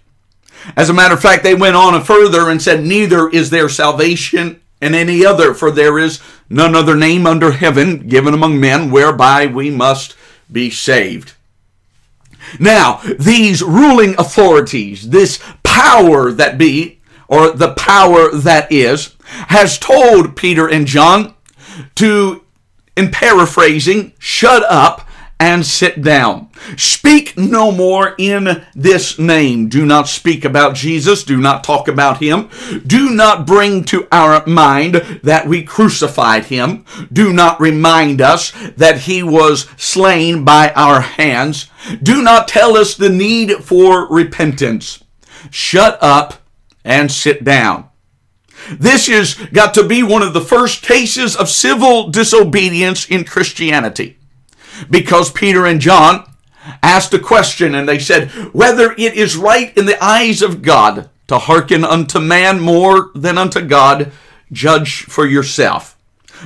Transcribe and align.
As 0.76 0.90
a 0.90 0.94
matter 0.94 1.14
of 1.14 1.22
fact, 1.22 1.44
they 1.44 1.56
went 1.56 1.76
on 1.76 2.02
further 2.04 2.50
and 2.50 2.62
said, 2.62 2.84
Neither 2.84 3.30
is 3.30 3.50
there 3.50 3.70
salvation 3.70 4.62
in 4.82 4.94
any 4.94 5.26
other, 5.26 5.54
for 5.54 5.72
there 5.72 5.98
is 5.98 6.22
none 6.50 6.76
other 6.76 6.96
name 6.96 7.26
under 7.26 7.52
heaven 7.52 8.08
given 8.08 8.34
among 8.34 8.60
men 8.60 8.92
whereby 8.92 9.46
we 9.46 9.70
must 9.70 10.16
be 10.52 10.70
saved. 10.70 11.34
Now, 12.60 13.02
these 13.20 13.62
ruling 13.62 14.16
authorities, 14.18 15.10
this 15.10 15.42
power 15.64 16.32
that 16.32 16.58
be, 16.58 17.00
or 17.28 17.52
the 17.52 17.74
power 17.74 18.32
that 18.32 18.72
is, 18.72 19.16
has 19.26 19.78
told 19.78 20.36
Peter 20.36 20.68
and 20.68 20.88
John 20.88 21.34
to, 21.96 22.44
in 22.96 23.12
paraphrasing, 23.12 24.14
shut 24.18 24.64
up 24.64 25.07
and 25.40 25.66
sit 25.66 26.02
down. 26.02 26.50
Speak 26.78 27.38
no 27.38 27.72
more 27.72 28.16
in 28.18 28.66
this 28.74 29.20
name. 29.20 29.70
Do 29.70 29.86
not 29.86 30.08
speak 30.08 30.44
about 30.44 30.76
Jesus. 30.76 31.24
Do 31.24 31.38
not 31.38 31.64
talk 31.64 31.88
about 31.88 32.22
him. 32.22 32.50
Do 32.86 33.12
not 33.12 33.46
bring 33.46 33.84
to 33.86 34.08
our 34.12 34.46
mind 34.48 34.96
that 35.24 35.48
we 35.48 35.64
crucified 35.64 36.46
him. 36.46 36.86
Do 37.14 37.32
not 37.34 37.60
remind 37.60 38.20
us 38.20 38.52
that 38.78 39.02
he 39.02 39.22
was 39.22 39.68
slain 39.78 40.44
by 40.44 40.72
our 40.72 41.02
hands. 41.02 41.68
Do 42.02 42.22
not 42.24 42.48
tell 42.48 42.76
us 42.76 42.96
the 42.96 43.10
need 43.10 43.64
for 43.64 44.08
repentance. 44.08 45.04
Shut 45.52 46.00
up 46.02 46.42
and 46.84 47.12
sit 47.12 47.44
down. 47.44 47.90
This 48.72 49.08
has 49.08 49.36
got 49.36 49.76
to 49.76 49.88
be 49.88 50.02
one 50.02 50.24
of 50.24 50.34
the 50.34 50.42
first 50.42 50.82
cases 50.82 51.36
of 51.36 51.48
civil 51.48 52.10
disobedience 52.10 53.06
in 53.06 53.24
Christianity 53.24 54.18
because 54.90 55.32
Peter 55.32 55.66
and 55.66 55.80
John 55.80 56.30
asked 56.84 57.14
a 57.14 57.20
question 57.20 57.76
and 57.76 57.88
they 57.88 58.00
said, 58.00 58.30
Whether 58.54 58.92
it 58.92 59.14
is 59.16 59.38
right 59.38 59.76
in 59.78 59.86
the 59.86 60.04
eyes 60.04 60.42
of 60.42 60.62
God 60.62 61.10
to 61.28 61.38
hearken 61.38 61.84
unto 61.84 62.20
man 62.20 62.60
more 62.60 63.12
than 63.16 63.38
unto 63.38 63.62
God, 63.62 64.12
judge 64.52 65.04
for 65.04 65.26
yourself. 65.26 65.98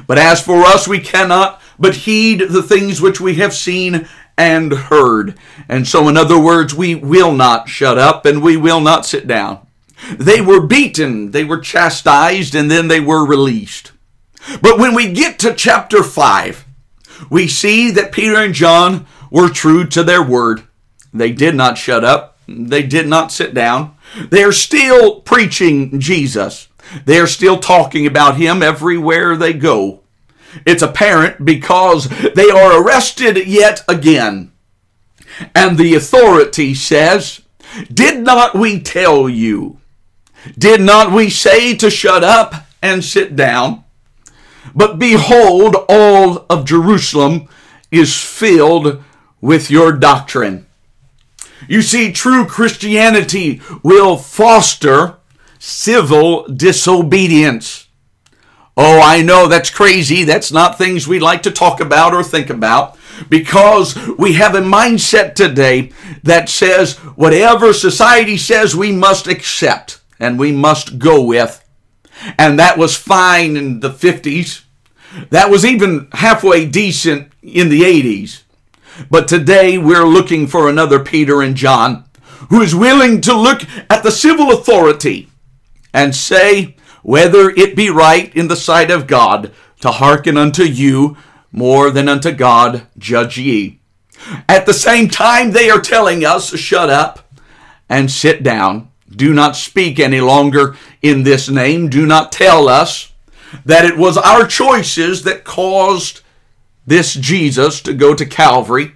But 0.07 0.17
as 0.17 0.41
for 0.41 0.61
us, 0.63 0.87
we 0.87 0.99
cannot 0.99 1.61
but 1.79 1.95
heed 1.95 2.41
the 2.49 2.63
things 2.63 3.01
which 3.01 3.19
we 3.19 3.35
have 3.35 3.53
seen 3.53 4.07
and 4.37 4.71
heard. 4.71 5.37
And 5.67 5.87
so, 5.87 6.07
in 6.07 6.17
other 6.17 6.39
words, 6.39 6.73
we 6.73 6.95
will 6.95 7.33
not 7.33 7.69
shut 7.69 7.97
up 7.97 8.25
and 8.25 8.41
we 8.41 8.55
will 8.55 8.79
not 8.79 9.05
sit 9.05 9.27
down. 9.27 9.65
They 10.13 10.41
were 10.41 10.65
beaten, 10.65 11.31
they 11.31 11.43
were 11.43 11.59
chastised, 11.59 12.55
and 12.55 12.71
then 12.71 12.87
they 12.87 12.99
were 12.99 13.25
released. 13.25 13.91
But 14.61 14.79
when 14.79 14.95
we 14.95 15.11
get 15.11 15.37
to 15.39 15.53
chapter 15.53 16.01
5, 16.01 16.65
we 17.29 17.47
see 17.47 17.91
that 17.91 18.11
Peter 18.11 18.37
and 18.37 18.53
John 18.53 19.05
were 19.29 19.49
true 19.49 19.85
to 19.87 20.03
their 20.03 20.23
word. 20.23 20.63
They 21.13 21.31
did 21.31 21.55
not 21.55 21.77
shut 21.77 22.03
up. 22.03 22.37
They 22.47 22.83
did 22.83 23.07
not 23.07 23.31
sit 23.31 23.53
down. 23.53 23.95
They 24.29 24.43
are 24.43 24.51
still 24.51 25.21
preaching 25.21 25.99
Jesus. 25.99 26.67
They 27.05 27.19
are 27.19 27.27
still 27.27 27.57
talking 27.57 28.05
about 28.05 28.37
him 28.37 28.61
everywhere 28.61 29.35
they 29.35 29.53
go. 29.53 30.01
It's 30.65 30.81
apparent 30.81 31.45
because 31.45 32.09
they 32.35 32.49
are 32.49 32.81
arrested 32.81 33.47
yet 33.47 33.83
again. 33.87 34.51
And 35.55 35.77
the 35.77 35.95
authority 35.95 36.73
says, 36.73 37.41
Did 37.91 38.19
not 38.19 38.53
we 38.53 38.81
tell 38.81 39.29
you? 39.29 39.79
Did 40.57 40.81
not 40.81 41.11
we 41.11 41.29
say 41.29 41.75
to 41.75 41.89
shut 41.89 42.23
up 42.23 42.67
and 42.81 43.03
sit 43.03 43.35
down? 43.35 43.85
But 44.75 44.99
behold, 44.99 45.75
all 45.89 46.45
of 46.49 46.65
Jerusalem 46.65 47.47
is 47.91 48.17
filled 48.17 49.03
with 49.41 49.69
your 49.69 49.91
doctrine. 49.91 50.67
You 51.67 51.81
see, 51.81 52.11
true 52.11 52.45
Christianity 52.45 53.61
will 53.83 54.17
foster 54.17 55.17
civil 55.59 56.47
disobedience. 56.47 57.87
Oh, 58.77 59.01
I 59.01 59.21
know 59.21 59.47
that's 59.47 59.69
crazy. 59.69 60.23
That's 60.23 60.51
not 60.51 60.77
things 60.77 61.07
we 61.07 61.19
like 61.19 61.43
to 61.43 61.51
talk 61.51 61.79
about 61.79 62.13
or 62.13 62.23
think 62.23 62.49
about 62.49 62.97
because 63.29 63.95
we 64.17 64.33
have 64.33 64.55
a 64.55 64.61
mindset 64.61 65.35
today 65.35 65.91
that 66.23 66.49
says 66.49 66.97
whatever 66.97 67.73
society 67.73 68.37
says 68.37 68.75
we 68.75 68.91
must 68.91 69.27
accept 69.27 70.01
and 70.19 70.39
we 70.39 70.51
must 70.51 70.97
go 70.97 71.21
with 71.21 71.63
and 72.37 72.59
that 72.59 72.77
was 72.77 72.95
fine 72.95 73.57
in 73.57 73.79
the 73.79 73.89
50s. 73.89 74.63
That 75.29 75.49
was 75.49 75.65
even 75.65 76.07
halfway 76.13 76.65
decent 76.65 77.31
in 77.41 77.69
the 77.69 77.81
80s. 77.81 78.43
But 79.09 79.27
today 79.27 79.77
we're 79.77 80.05
looking 80.05 80.47
for 80.47 80.69
another 80.69 80.99
Peter 80.99 81.41
and 81.41 81.55
John 81.55 82.05
who 82.49 82.61
is 82.61 82.75
willing 82.75 83.21
to 83.21 83.33
look 83.33 83.61
at 83.89 84.03
the 84.03 84.11
civil 84.11 84.51
authority 84.51 85.29
and 85.93 86.15
say 86.15 86.75
whether 87.03 87.49
it 87.49 87.75
be 87.75 87.89
right 87.89 88.33
in 88.35 88.47
the 88.47 88.55
sight 88.55 88.91
of 88.91 89.07
God 89.07 89.51
to 89.81 89.91
hearken 89.91 90.37
unto 90.37 90.63
you 90.63 91.17
more 91.51 91.91
than 91.91 92.07
unto 92.07 92.31
God, 92.31 92.87
judge 92.97 93.37
ye. 93.37 93.79
At 94.47 94.65
the 94.65 94.73
same 94.73 95.09
time, 95.09 95.51
they 95.51 95.69
are 95.69 95.81
telling 95.81 96.23
us, 96.23 96.55
shut 96.57 96.89
up 96.89 97.33
and 97.89 98.09
sit 98.09 98.43
down. 98.43 98.90
Do 99.15 99.33
not 99.33 99.55
speak 99.55 99.99
any 99.99 100.21
longer 100.21 100.75
in 101.01 101.23
this 101.23 101.49
name. 101.49 101.89
Do 101.89 102.05
not 102.05 102.31
tell 102.31 102.67
us 102.67 103.11
that 103.65 103.85
it 103.85 103.97
was 103.97 104.17
our 104.17 104.47
choices 104.47 105.23
that 105.23 105.43
caused 105.43 106.21
this 106.85 107.13
Jesus 107.13 107.81
to 107.81 107.93
go 107.93 108.15
to 108.15 108.25
Calvary. 108.25 108.93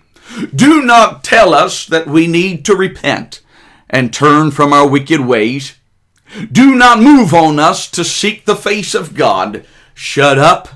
Do 0.53 0.81
not 0.81 1.23
tell 1.23 1.53
us 1.53 1.85
that 1.85 2.07
we 2.07 2.27
need 2.27 2.65
to 2.65 2.75
repent 2.75 3.41
and 3.89 4.13
turn 4.13 4.51
from 4.51 4.73
our 4.73 4.87
wicked 4.87 5.21
ways. 5.21 5.75
Do 6.51 6.75
not 6.75 6.99
move 6.99 7.33
on 7.33 7.59
us 7.59 7.89
to 7.91 8.03
seek 8.03 8.45
the 8.45 8.55
face 8.55 8.95
of 8.95 9.13
God. 9.13 9.65
Shut 9.93 10.37
up 10.37 10.69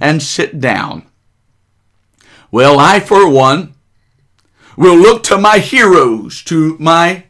and 0.00 0.22
sit 0.22 0.60
down. 0.60 1.06
Well, 2.50 2.78
I, 2.78 3.00
for 3.00 3.28
one, 3.28 3.74
will 4.76 4.96
look 4.96 5.22
to 5.24 5.38
my 5.38 5.58
heroes, 5.58 6.42
to 6.44 6.76
my 6.78 7.25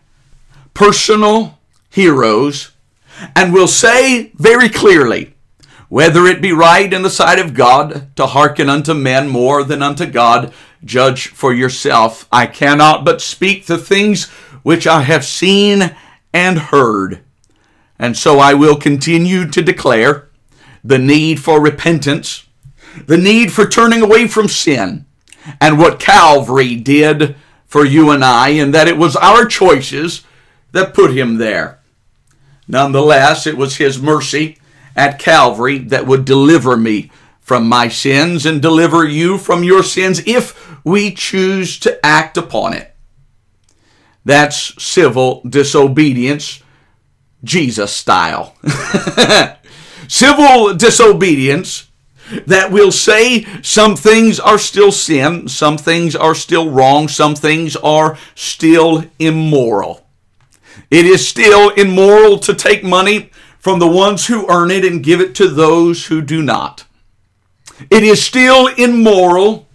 personal 0.76 1.58
heroes, 1.88 2.72
and 3.34 3.54
will 3.54 3.66
say 3.66 4.30
very 4.34 4.68
clearly, 4.68 5.34
whether 5.88 6.26
it 6.26 6.42
be 6.42 6.52
right 6.52 6.92
in 6.92 7.00
the 7.00 7.08
sight 7.08 7.38
of 7.38 7.54
God 7.54 8.14
to 8.14 8.26
hearken 8.26 8.68
unto 8.68 8.92
men 8.92 9.26
more 9.26 9.64
than 9.64 9.80
unto 9.82 10.04
God, 10.04 10.52
judge 10.84 11.28
for 11.28 11.54
yourself. 11.54 12.28
I 12.30 12.46
cannot 12.46 13.06
but 13.06 13.22
speak 13.22 13.64
the 13.64 13.78
things 13.78 14.26
which 14.64 14.86
I 14.86 15.00
have 15.00 15.24
seen 15.24 15.96
and 16.34 16.58
heard. 16.58 17.20
And 17.98 18.14
so 18.14 18.38
I 18.38 18.52
will 18.52 18.76
continue 18.76 19.50
to 19.50 19.62
declare 19.62 20.28
the 20.84 20.98
need 20.98 21.40
for 21.40 21.58
repentance, 21.58 22.46
the 23.06 23.16
need 23.16 23.50
for 23.50 23.66
turning 23.66 24.02
away 24.02 24.26
from 24.26 24.46
sin, 24.46 25.06
and 25.58 25.78
what 25.78 26.00
Calvary 26.00 26.76
did 26.76 27.34
for 27.66 27.86
you 27.86 28.10
and 28.10 28.22
I, 28.22 28.50
and 28.50 28.74
that 28.74 28.88
it 28.88 28.98
was 28.98 29.16
our 29.16 29.46
choices 29.46 30.22
that 30.76 30.94
put 30.94 31.16
him 31.16 31.38
there. 31.38 31.80
Nonetheless, 32.68 33.46
it 33.46 33.56
was 33.56 33.76
his 33.76 34.00
mercy 34.00 34.58
at 34.94 35.18
Calvary 35.18 35.78
that 35.78 36.06
would 36.06 36.24
deliver 36.24 36.76
me 36.76 37.10
from 37.40 37.68
my 37.68 37.88
sins 37.88 38.44
and 38.44 38.60
deliver 38.60 39.04
you 39.06 39.38
from 39.38 39.62
your 39.62 39.82
sins 39.82 40.22
if 40.26 40.84
we 40.84 41.12
choose 41.12 41.78
to 41.78 42.04
act 42.04 42.36
upon 42.36 42.72
it. 42.72 42.94
That's 44.24 44.82
civil 44.82 45.42
disobedience, 45.48 46.62
Jesus 47.44 47.92
style. 47.92 48.56
civil 50.08 50.74
disobedience 50.74 51.88
that 52.46 52.72
will 52.72 52.90
say 52.90 53.44
some 53.62 53.94
things 53.94 54.40
are 54.40 54.58
still 54.58 54.90
sin, 54.90 55.46
some 55.48 55.78
things 55.78 56.16
are 56.16 56.34
still 56.34 56.68
wrong, 56.68 57.06
some 57.06 57.36
things 57.36 57.76
are 57.76 58.18
still 58.34 59.04
immoral. 59.20 60.05
It 60.90 61.06
is 61.06 61.26
still 61.26 61.70
immoral 61.70 62.38
to 62.40 62.54
take 62.54 62.84
money 62.84 63.30
from 63.58 63.78
the 63.78 63.88
ones 63.88 64.26
who 64.26 64.48
earn 64.48 64.70
it 64.70 64.84
and 64.84 65.02
give 65.02 65.20
it 65.20 65.34
to 65.36 65.48
those 65.48 66.06
who 66.06 66.22
do 66.22 66.42
not. 66.42 66.84
It 67.90 68.02
is 68.02 68.22
still 68.22 68.68
immoral 68.68 69.66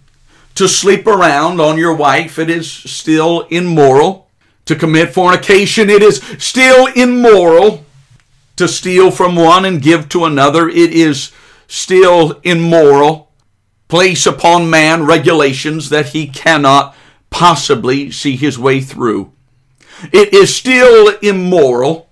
to 0.54 0.68
sleep 0.68 1.06
around 1.06 1.60
on 1.60 1.78
your 1.78 1.94
wife. 1.94 2.38
It 2.38 2.50
is 2.50 2.70
still 2.70 3.42
immoral 3.50 4.28
to 4.64 4.76
commit 4.76 5.12
fornication. 5.12 5.90
It 5.90 6.02
is 6.02 6.22
still 6.38 6.86
immoral 6.94 7.84
to 8.56 8.68
steal 8.68 9.10
from 9.10 9.36
one 9.36 9.64
and 9.64 9.82
give 9.82 10.08
to 10.10 10.24
another. 10.24 10.68
It 10.68 10.92
is 10.92 11.32
still 11.68 12.40
immoral. 12.42 13.30
Place 13.88 14.24
upon 14.24 14.70
man 14.70 15.04
regulations 15.04 15.90
that 15.90 16.08
he 16.10 16.26
cannot 16.26 16.96
possibly 17.28 18.10
see 18.10 18.36
his 18.36 18.58
way 18.58 18.80
through. 18.80 19.32
It 20.12 20.32
is 20.34 20.54
still 20.54 21.16
immoral 21.22 22.08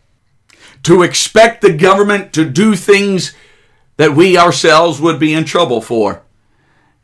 to 0.82 1.02
expect 1.02 1.60
the 1.60 1.72
government 1.72 2.32
to 2.34 2.48
do 2.48 2.74
things 2.74 3.34
that 3.96 4.14
we 4.14 4.38
ourselves 4.38 5.00
would 5.00 5.18
be 5.18 5.34
in 5.34 5.44
trouble 5.44 5.80
for. 5.80 6.22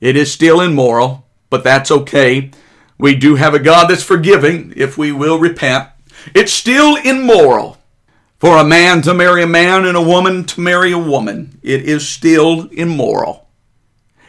It 0.01 0.17
is 0.17 0.33
still 0.33 0.61
immoral, 0.61 1.27
but 1.51 1.65
that's 1.65 1.91
okay. 1.91 2.51
We 2.99 3.15
do 3.15 3.35
have 3.35 3.55
a 3.55 3.59
God 3.59 3.89
that's 3.89 4.03
forgiving 4.03 4.73
if 4.77 4.97
we 4.97 5.13
will 5.13 5.39
repent. 5.39 5.89
It's 6.35 6.53
still 6.53 6.97
immoral 6.97 7.79
for 8.39 8.57
a 8.59 8.65
man 8.65 9.03
to 9.03 9.15
marry 9.15 9.43
a 9.43 9.47
man 9.47 9.85
and 9.85 9.97
a 9.97 10.03
woman 10.03 10.45
to 10.45 10.61
marry 10.61 10.93
a 10.93 10.99
woman. 10.99 11.59
It 11.63 11.83
is 11.83 12.09
still 12.09 12.69
immoral. 12.69 13.49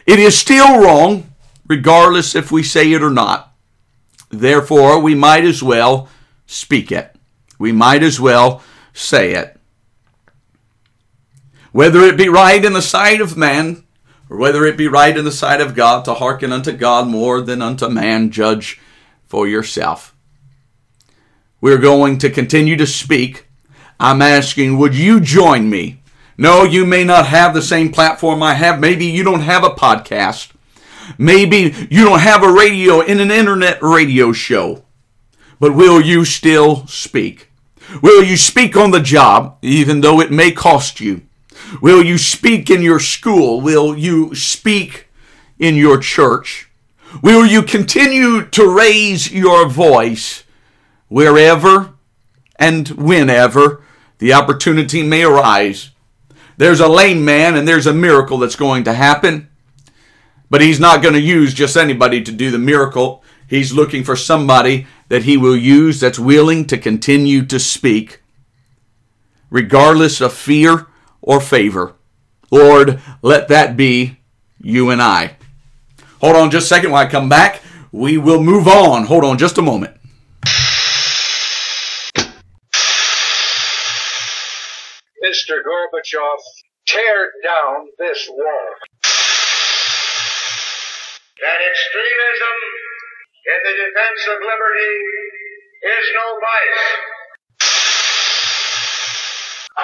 It 0.06 0.18
is 0.18 0.38
still 0.38 0.80
wrong, 0.80 1.30
regardless 1.66 2.34
if 2.34 2.50
we 2.50 2.62
say 2.62 2.92
it 2.92 3.02
or 3.02 3.10
not. 3.10 3.52
Therefore, 4.30 5.00
we 5.00 5.14
might 5.14 5.44
as 5.44 5.62
well 5.62 6.08
speak 6.48 6.90
it. 6.90 7.14
We 7.60 7.70
might 7.70 8.02
as 8.02 8.18
well 8.18 8.62
say 8.92 9.34
it. 9.34 9.56
Whether 11.70 12.00
it 12.00 12.16
be 12.16 12.28
right 12.28 12.64
in 12.64 12.72
the 12.72 12.82
sight 12.82 13.20
of 13.20 13.36
man, 13.36 13.84
or 14.28 14.38
whether 14.38 14.64
it 14.64 14.76
be 14.76 14.88
right 14.88 15.16
in 15.16 15.24
the 15.24 15.30
sight 15.30 15.60
of 15.60 15.76
God 15.76 16.04
to 16.06 16.14
hearken 16.14 16.52
unto 16.52 16.72
God 16.72 17.06
more 17.06 17.40
than 17.40 17.62
unto 17.62 17.88
man, 17.88 18.30
judge 18.30 18.80
for 19.26 19.46
yourself. 19.46 20.16
We're 21.60 21.78
going 21.78 22.18
to 22.18 22.30
continue 22.30 22.76
to 22.76 22.86
speak. 22.86 23.46
I'm 24.00 24.22
asking, 24.22 24.78
would 24.78 24.94
you 24.94 25.20
join 25.20 25.68
me? 25.68 26.02
No, 26.36 26.62
you 26.62 26.86
may 26.86 27.04
not 27.04 27.26
have 27.26 27.52
the 27.52 27.62
same 27.62 27.90
platform 27.90 28.42
I 28.42 28.54
have. 28.54 28.78
Maybe 28.78 29.06
you 29.06 29.24
don't 29.24 29.40
have 29.40 29.64
a 29.64 29.70
podcast. 29.70 30.52
Maybe 31.18 31.74
you 31.90 32.04
don't 32.04 32.20
have 32.20 32.42
a 32.42 32.52
radio 32.52 33.00
in 33.00 33.18
an 33.18 33.30
internet 33.30 33.82
radio 33.82 34.32
show. 34.32 34.84
But 35.60 35.74
will 35.74 36.00
you 36.00 36.24
still 36.24 36.86
speak? 36.86 37.48
Will 38.02 38.22
you 38.22 38.36
speak 38.36 38.76
on 38.76 38.90
the 38.90 39.00
job, 39.00 39.58
even 39.62 40.00
though 40.00 40.20
it 40.20 40.30
may 40.30 40.52
cost 40.52 41.00
you? 41.00 41.22
Will 41.80 42.04
you 42.04 42.18
speak 42.18 42.70
in 42.70 42.82
your 42.82 43.00
school? 43.00 43.60
Will 43.60 43.96
you 43.96 44.34
speak 44.34 45.08
in 45.58 45.74
your 45.74 45.98
church? 45.98 46.70
Will 47.22 47.46
you 47.46 47.62
continue 47.62 48.44
to 48.46 48.68
raise 48.68 49.32
your 49.32 49.68
voice 49.68 50.44
wherever 51.08 51.94
and 52.56 52.88
whenever 52.88 53.82
the 54.18 54.32
opportunity 54.32 55.02
may 55.02 55.24
arise? 55.24 55.90
There's 56.56 56.80
a 56.80 56.88
lame 56.88 57.24
man 57.24 57.56
and 57.56 57.66
there's 57.66 57.86
a 57.86 57.94
miracle 57.94 58.38
that's 58.38 58.56
going 58.56 58.84
to 58.84 58.92
happen, 58.92 59.48
but 60.50 60.60
he's 60.60 60.80
not 60.80 61.02
going 61.02 61.14
to 61.14 61.20
use 61.20 61.54
just 61.54 61.76
anybody 61.76 62.22
to 62.22 62.32
do 62.32 62.50
the 62.50 62.58
miracle. 62.58 63.22
He's 63.48 63.72
looking 63.72 64.04
for 64.04 64.14
somebody 64.14 64.86
that 65.08 65.24
he 65.24 65.38
will 65.38 65.56
use 65.56 66.00
that's 66.00 66.18
willing 66.18 66.66
to 66.66 66.76
continue 66.76 67.44
to 67.46 67.58
speak, 67.58 68.20
regardless 69.50 70.20
of 70.20 70.34
fear 70.34 70.86
or 71.22 71.40
favor. 71.40 71.94
Lord, 72.50 73.00
let 73.22 73.48
that 73.48 73.76
be 73.76 74.18
you 74.60 74.90
and 74.90 75.00
I. 75.00 75.36
Hold 76.20 76.36
on 76.36 76.50
just 76.50 76.66
a 76.66 76.68
second 76.68 76.90
while 76.90 77.06
I 77.06 77.10
come 77.10 77.28
back. 77.28 77.62
We 77.90 78.18
will 78.18 78.42
move 78.42 78.68
on. 78.68 79.04
Hold 79.06 79.24
on 79.24 79.38
just 79.38 79.56
a 79.56 79.62
moment. 79.62 79.96
Mr. 85.24 85.60
Gorbachev, 85.64 86.40
tear 86.86 87.32
down 87.44 87.86
this 87.98 88.28
wall. 88.30 88.74
That 91.40 91.60
extremism 91.70 92.87
in 93.48 93.60
the 93.64 93.74
defense 93.80 94.22
of 94.28 94.44
liberty 94.44 94.94
is 95.80 96.04
no 96.12 96.26
vice. 96.36 96.84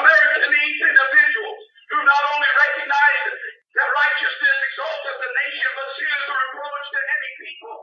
America 0.05 0.53
needs 0.53 0.81
individuals 0.85 1.61
who 1.89 1.99
not 2.05 2.25
only 2.29 2.51
recognize 2.61 3.25
that 3.73 3.89
righteousness 3.89 4.57
exalteth 4.69 5.17
the 5.17 5.31
nation, 5.33 5.71
but 5.81 5.87
is 5.97 6.25
a 6.29 6.37
reproach 6.45 6.87
to 6.93 7.01
any 7.09 7.31
people. 7.41 7.77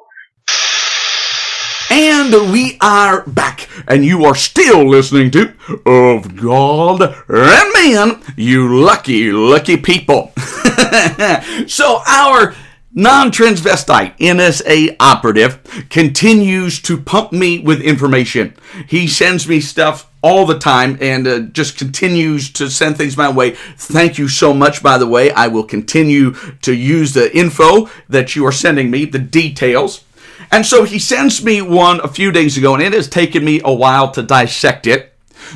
And 1.89 2.53
we 2.53 2.77
are 2.79 3.25
back, 3.25 3.67
and 3.87 4.05
you 4.05 4.23
are 4.25 4.35
still 4.35 4.87
listening 4.87 5.31
to 5.31 5.49
Of 5.85 6.37
God 6.37 7.01
and 7.27 7.73
Man, 7.73 8.21
you 8.37 8.77
lucky, 8.85 9.31
lucky 9.31 9.77
people. 9.77 10.31
so, 11.67 12.01
our 12.05 12.53
non 12.93 13.31
transvestite 13.31 14.17
NSA 14.17 14.95
operative 14.99 15.87
continues 15.89 16.81
to 16.81 16.99
pump 16.99 17.31
me 17.31 17.59
with 17.59 17.81
information. 17.81 18.53
He 18.87 19.07
sends 19.07 19.47
me 19.47 19.61
stuff 19.61 20.11
all 20.23 20.45
the 20.45 20.59
time 20.59 20.97
and 21.01 21.27
uh, 21.27 21.39
just 21.39 21.77
continues 21.77 22.51
to 22.53 22.69
send 22.69 22.97
things 22.97 23.17
my 23.17 23.29
way. 23.29 23.51
Thank 23.51 24.17
you 24.17 24.27
so 24.27 24.53
much, 24.53 24.83
by 24.83 24.97
the 24.97 25.07
way. 25.07 25.31
I 25.31 25.47
will 25.47 25.63
continue 25.63 26.33
to 26.61 26.73
use 26.73 27.13
the 27.13 27.35
info 27.35 27.89
that 28.07 28.35
you 28.35 28.45
are 28.45 28.51
sending 28.51 28.91
me, 28.91 29.05
the 29.05 29.19
details. 29.19 30.03
And 30.51 30.65
so 30.65 30.83
he 30.83 30.99
sends 30.99 31.43
me 31.43 31.61
one 31.61 32.01
a 32.01 32.07
few 32.07 32.31
days 32.31 32.57
ago, 32.57 32.73
and 32.73 32.83
it 32.83 32.93
has 32.93 33.07
taken 33.07 33.45
me 33.45 33.61
a 33.63 33.73
while 33.73 34.11
to 34.11 34.21
dissect 34.21 34.85
it, 34.85 35.13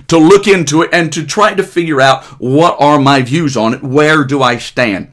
to 0.08 0.18
look 0.18 0.48
into 0.48 0.82
it, 0.82 0.90
and 0.94 1.12
to 1.12 1.26
try 1.26 1.54
to 1.54 1.64
figure 1.64 2.00
out 2.00 2.24
what 2.40 2.78
are 2.80 3.00
my 3.00 3.22
views 3.22 3.58
on 3.58 3.74
it. 3.74 3.84
Where 3.84 4.24
do 4.24 4.42
I 4.42 4.58
stand? 4.58 5.12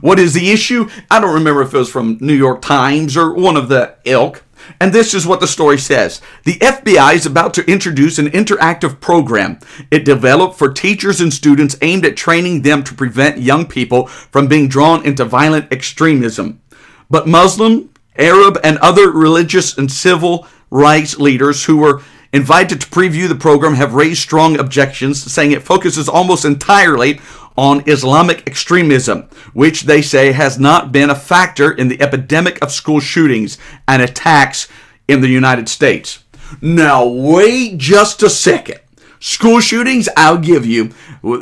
What 0.00 0.18
is 0.18 0.34
the 0.34 0.50
issue? 0.50 0.88
I 1.10 1.20
don't 1.20 1.34
remember 1.34 1.62
if 1.62 1.74
it 1.74 1.78
was 1.78 1.90
from 1.90 2.18
New 2.20 2.34
York 2.34 2.62
Times 2.62 3.16
or 3.16 3.34
one 3.34 3.56
of 3.56 3.68
the 3.68 3.96
ilk. 4.04 4.44
And 4.80 4.92
this 4.92 5.14
is 5.14 5.26
what 5.26 5.40
the 5.40 5.46
story 5.46 5.78
says. 5.78 6.20
The 6.44 6.58
FBI 6.58 7.14
is 7.14 7.26
about 7.26 7.54
to 7.54 7.70
introduce 7.70 8.18
an 8.18 8.28
interactive 8.28 9.00
program 9.00 9.58
it 9.90 10.04
developed 10.04 10.56
for 10.56 10.72
teachers 10.72 11.20
and 11.20 11.32
students 11.32 11.76
aimed 11.82 12.04
at 12.04 12.16
training 12.16 12.62
them 12.62 12.84
to 12.84 12.94
prevent 12.94 13.38
young 13.38 13.66
people 13.66 14.06
from 14.06 14.46
being 14.46 14.68
drawn 14.68 15.04
into 15.04 15.24
violent 15.24 15.72
extremism. 15.72 16.60
But 17.08 17.26
Muslim, 17.26 17.90
Arab, 18.16 18.58
and 18.62 18.78
other 18.78 19.10
religious 19.10 19.76
and 19.76 19.90
civil 19.90 20.46
rights 20.70 21.18
leaders 21.18 21.64
who 21.64 21.78
were 21.78 22.02
invited 22.32 22.80
to 22.80 22.86
preview 22.86 23.28
the 23.28 23.34
program 23.34 23.74
have 23.74 23.94
raised 23.94 24.22
strong 24.22 24.58
objections, 24.58 25.20
saying 25.30 25.52
it 25.52 25.62
focuses 25.62 26.08
almost 26.08 26.44
entirely 26.44 27.20
on 27.56 27.82
Islamic 27.86 28.46
extremism, 28.46 29.28
which 29.52 29.82
they 29.82 30.00
say 30.00 30.32
has 30.32 30.58
not 30.58 30.92
been 30.92 31.10
a 31.10 31.14
factor 31.14 31.70
in 31.70 31.88
the 31.88 32.00
epidemic 32.00 32.62
of 32.62 32.70
school 32.70 33.00
shootings 33.00 33.58
and 33.86 34.00
attacks 34.00 34.68
in 35.08 35.20
the 35.20 35.28
United 35.28 35.68
States. 35.68 36.24
Now, 36.60 37.04
wait 37.04 37.78
just 37.78 38.22
a 38.22 38.30
second. 38.30 38.80
School 39.18 39.60
shootings, 39.60 40.08
I'll 40.16 40.38
give 40.38 40.64
you, 40.64 40.92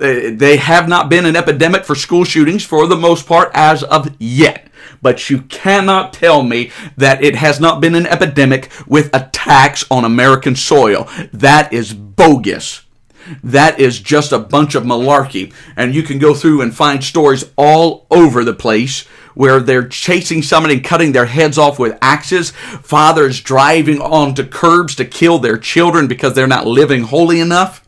eh, 0.03 0.31
they 0.35 0.57
have 0.57 0.89
not 0.89 1.09
been 1.09 1.27
an 1.27 1.37
epidemic 1.37 1.85
for 1.85 1.95
school 1.95 2.25
shootings 2.25 2.65
for 2.65 2.87
the 2.89 2.97
most 2.97 3.27
part 3.27 3.53
as 3.55 3.85
of 3.85 4.11
yet. 4.19 4.69
But 5.03 5.31
you 5.31 5.43
cannot 5.43 6.13
tell 6.13 6.43
me 6.43 6.71
that 6.97 7.23
it 7.23 7.37
has 7.37 7.61
not 7.61 7.81
been 7.81 7.95
an 7.95 8.07
epidemic 8.07 8.71
with 8.87 9.15
attacks 9.15 9.85
on 9.91 10.05
American 10.05 10.57
soil. 10.57 11.09
That 11.33 11.73
is 11.73 11.95
bogus. 11.95 12.83
That 13.43 13.79
is 13.79 14.01
just 14.01 14.33
a 14.33 14.39
bunch 14.39 14.75
of 14.75 14.85
malarkey. 14.85 15.53
And 15.77 15.95
you 15.95 16.03
can 16.03 16.19
go 16.19 16.35
through 16.35 16.63
and 16.63 16.75
find 16.75 17.03
stories 17.05 17.45
all 17.57 18.07
over 18.11 18.45
the 18.45 18.55
place 18.55 19.07
where 19.35 19.61
they're 19.61 19.87
chasing 19.87 20.43
somebody 20.43 20.75
and 20.75 20.85
cutting 20.85 21.13
their 21.13 21.27
heads 21.27 21.59
off 21.59 21.79
with 21.79 21.97
axes, 22.03 22.51
fathers 22.51 23.41
driving 23.41 24.01
onto 24.01 24.45
curbs 24.45 24.97
to 24.97 25.05
kill 25.05 25.39
their 25.39 25.57
children 25.59 26.09
because 26.09 26.35
they're 26.35 26.49
not 26.49 26.67
living 26.67 27.05
holy 27.05 27.39
enough, 27.39 27.87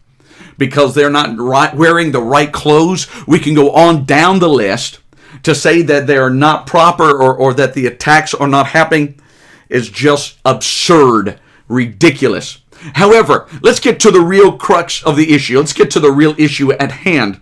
because 0.59 0.95
they're 0.95 1.11
not 1.11 1.37
right, 1.39 1.75
wearing 1.75 2.13
the 2.13 2.23
right 2.23 2.53
clothes. 2.53 3.09
We 3.27 3.41
can 3.41 3.55
go 3.55 3.73
on 3.73 4.05
down 4.05 4.39
the 4.39 4.49
list 4.49 5.01
to 5.43 5.55
say 5.55 5.83
that 5.83 6.07
they 6.07 6.17
are 6.17 6.31
not 6.31 6.67
proper 6.67 7.11
or, 7.11 7.35
or 7.35 7.55
that 7.55 7.75
the 7.75 7.87
attacks 7.87 8.35
are 8.35 8.49
not 8.49 8.69
happening 8.69 9.21
is 9.69 9.89
just 9.89 10.39
absurd, 10.45 11.39
ridiculous. 11.69 12.59
However, 12.95 13.47
let's 13.63 13.81
get 13.81 14.01
to 14.01 14.11
the 14.11 14.21
real 14.21 14.57
crux 14.57 15.03
of 15.03 15.17
the 15.17 15.33
issue. 15.33 15.59
Let's 15.59 15.73
get 15.73 15.91
to 15.93 16.01
the 16.01 16.13
real 16.13 16.35
issue 16.39 16.73
at 16.73 16.93
hand. 16.93 17.41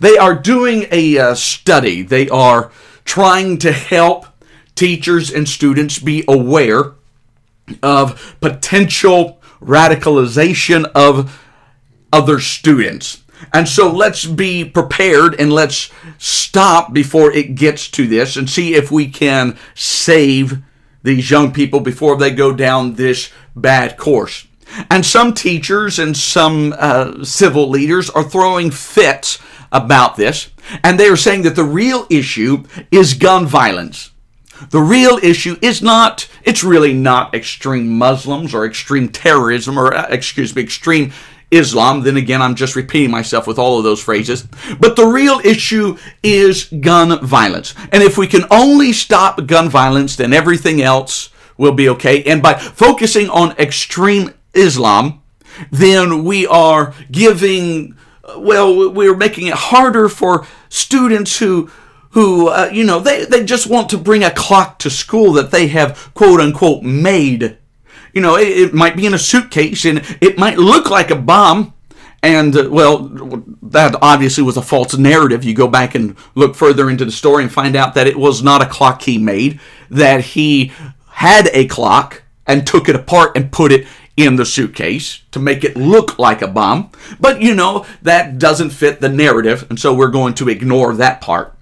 They 0.00 0.16
are 0.16 0.34
doing 0.34 0.86
a 0.90 1.18
uh, 1.18 1.34
study. 1.34 2.02
They 2.02 2.28
are 2.28 2.70
trying 3.04 3.58
to 3.58 3.72
help 3.72 4.26
teachers 4.74 5.30
and 5.30 5.48
students 5.48 5.98
be 5.98 6.24
aware 6.26 6.94
of 7.82 8.36
potential 8.40 9.40
radicalization 9.60 10.90
of 10.94 11.44
other 12.12 12.40
students. 12.40 13.22
And 13.52 13.68
so 13.68 13.90
let's 13.90 14.26
be 14.26 14.64
prepared 14.64 15.38
and 15.40 15.52
let's 15.52 15.90
stop 16.18 16.92
before 16.92 17.32
it 17.32 17.54
gets 17.54 17.88
to 17.92 18.06
this 18.06 18.36
and 18.36 18.48
see 18.48 18.74
if 18.74 18.90
we 18.90 19.08
can 19.08 19.58
save 19.74 20.58
these 21.02 21.30
young 21.30 21.52
people 21.52 21.80
before 21.80 22.16
they 22.16 22.30
go 22.30 22.52
down 22.52 22.94
this 22.94 23.30
bad 23.56 23.96
course. 23.96 24.46
And 24.90 25.04
some 25.04 25.34
teachers 25.34 25.98
and 25.98 26.16
some 26.16 26.74
uh, 26.78 27.24
civil 27.24 27.68
leaders 27.68 28.08
are 28.10 28.22
throwing 28.22 28.70
fits 28.70 29.38
about 29.72 30.16
this, 30.16 30.50
and 30.84 30.98
they 30.98 31.08
are 31.08 31.16
saying 31.16 31.42
that 31.42 31.56
the 31.56 31.64
real 31.64 32.06
issue 32.10 32.64
is 32.90 33.14
gun 33.14 33.46
violence. 33.46 34.10
The 34.68 34.80
real 34.80 35.18
issue 35.22 35.56
is 35.62 35.80
not, 35.80 36.28
it's 36.44 36.62
really 36.62 36.92
not 36.92 37.34
extreme 37.34 37.88
Muslims 37.96 38.52
or 38.52 38.66
extreme 38.66 39.08
terrorism 39.08 39.78
or, 39.78 39.94
uh, 39.94 40.06
excuse 40.10 40.54
me, 40.54 40.62
extreme 40.62 41.12
Islam. 41.50 42.02
Then 42.02 42.16
again, 42.16 42.42
I'm 42.42 42.54
just 42.54 42.76
repeating 42.76 43.10
myself 43.10 43.46
with 43.46 43.58
all 43.58 43.78
of 43.78 43.84
those 43.84 44.02
phrases. 44.02 44.46
But 44.78 44.96
the 44.96 45.06
real 45.06 45.40
issue 45.44 45.96
is 46.22 46.64
gun 46.64 47.24
violence. 47.24 47.74
And 47.92 48.02
if 48.02 48.16
we 48.16 48.26
can 48.26 48.44
only 48.50 48.92
stop 48.92 49.46
gun 49.46 49.68
violence, 49.68 50.16
then 50.16 50.32
everything 50.32 50.80
else 50.80 51.30
will 51.56 51.72
be 51.72 51.88
okay. 51.90 52.22
And 52.24 52.42
by 52.42 52.54
focusing 52.54 53.28
on 53.30 53.52
extreme 53.58 54.32
Islam, 54.54 55.22
then 55.70 56.24
we 56.24 56.46
are 56.46 56.94
giving 57.10 57.96
well, 58.36 58.92
we're 58.92 59.16
making 59.16 59.48
it 59.48 59.54
harder 59.54 60.08
for 60.08 60.46
students 60.68 61.38
who 61.38 61.70
who 62.10 62.48
uh, 62.48 62.70
you 62.72 62.84
know 62.84 63.00
they, 63.00 63.24
they 63.24 63.44
just 63.44 63.68
want 63.68 63.88
to 63.90 63.98
bring 63.98 64.24
a 64.24 64.30
clock 64.30 64.78
to 64.80 64.90
school 64.90 65.32
that 65.32 65.50
they 65.50 65.68
have 65.68 66.12
quote 66.14 66.40
unquote 66.40 66.82
made 66.82 67.58
you 68.12 68.20
know 68.20 68.36
it, 68.36 68.48
it 68.48 68.74
might 68.74 68.96
be 68.96 69.06
in 69.06 69.14
a 69.14 69.18
suitcase 69.18 69.84
and 69.84 69.98
it 70.20 70.38
might 70.38 70.58
look 70.58 70.90
like 70.90 71.10
a 71.10 71.16
bomb 71.16 71.72
and 72.22 72.56
uh, 72.56 72.68
well 72.70 73.08
that 73.62 73.94
obviously 74.02 74.42
was 74.42 74.56
a 74.56 74.62
false 74.62 74.96
narrative 74.96 75.44
you 75.44 75.54
go 75.54 75.68
back 75.68 75.94
and 75.94 76.16
look 76.34 76.54
further 76.54 76.90
into 76.90 77.04
the 77.04 77.12
story 77.12 77.42
and 77.42 77.52
find 77.52 77.76
out 77.76 77.94
that 77.94 78.06
it 78.06 78.16
was 78.16 78.42
not 78.42 78.62
a 78.62 78.66
clock 78.66 79.02
he 79.02 79.18
made 79.18 79.60
that 79.90 80.20
he 80.20 80.72
had 81.08 81.48
a 81.52 81.66
clock 81.66 82.22
and 82.46 82.66
took 82.66 82.88
it 82.88 82.96
apart 82.96 83.36
and 83.36 83.52
put 83.52 83.72
it 83.72 83.86
in 84.16 84.36
the 84.36 84.44
suitcase 84.44 85.22
to 85.30 85.38
make 85.38 85.64
it 85.64 85.76
look 85.76 86.18
like 86.18 86.42
a 86.42 86.48
bomb. 86.48 86.90
But 87.18 87.40
you 87.40 87.54
know, 87.54 87.86
that 88.02 88.38
doesn't 88.38 88.70
fit 88.70 89.00
the 89.00 89.08
narrative, 89.08 89.66
and 89.70 89.78
so 89.78 89.94
we're 89.94 90.08
going 90.08 90.34
to 90.34 90.48
ignore 90.48 90.94
that 90.94 91.20
part. 91.20 91.54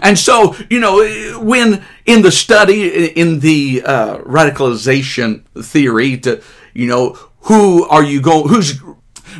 And 0.00 0.18
so, 0.18 0.56
you 0.70 0.80
know, 0.80 1.04
when 1.40 1.84
in 2.06 2.22
the 2.22 2.30
study, 2.30 3.06
in 3.08 3.40
the 3.40 3.82
uh, 3.84 4.18
radicalization 4.18 5.44
theory, 5.62 6.18
to, 6.18 6.42
you 6.74 6.86
know, 6.86 7.18
who 7.42 7.86
are 7.88 8.02
you 8.02 8.20
going, 8.20 8.48
who's, 8.48 8.80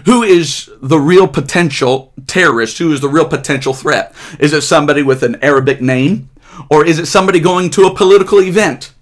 who 0.04 0.22
is 0.22 0.70
the 0.80 0.98
real 0.98 1.28
potential 1.28 2.12
terrorist? 2.26 2.78
Who 2.78 2.92
is 2.92 3.00
the 3.00 3.08
real 3.08 3.28
potential 3.28 3.74
threat? 3.74 4.14
Is 4.38 4.52
it 4.52 4.62
somebody 4.62 5.02
with 5.02 5.22
an 5.22 5.36
Arabic 5.42 5.80
name? 5.80 6.30
Or 6.70 6.84
is 6.84 6.98
it 6.98 7.06
somebody 7.06 7.40
going 7.40 7.70
to 7.70 7.84
a 7.84 7.94
political 7.94 8.40
event? 8.40 8.92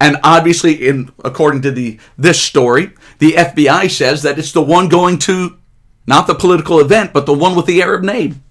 And 0.00 0.18
obviously, 0.22 0.86
in 0.86 1.10
according 1.24 1.62
to 1.62 1.70
the 1.70 1.98
this 2.16 2.40
story, 2.40 2.92
the 3.18 3.32
FBI 3.32 3.90
says 3.90 4.22
that 4.22 4.38
it's 4.38 4.52
the 4.52 4.62
one 4.62 4.88
going 4.88 5.18
to 5.20 5.58
not 6.06 6.26
the 6.26 6.34
political 6.34 6.80
event, 6.80 7.12
but 7.12 7.26
the 7.26 7.34
one 7.34 7.56
with 7.56 7.66
the 7.66 7.82
Arab 7.82 8.02
name. 8.02 8.42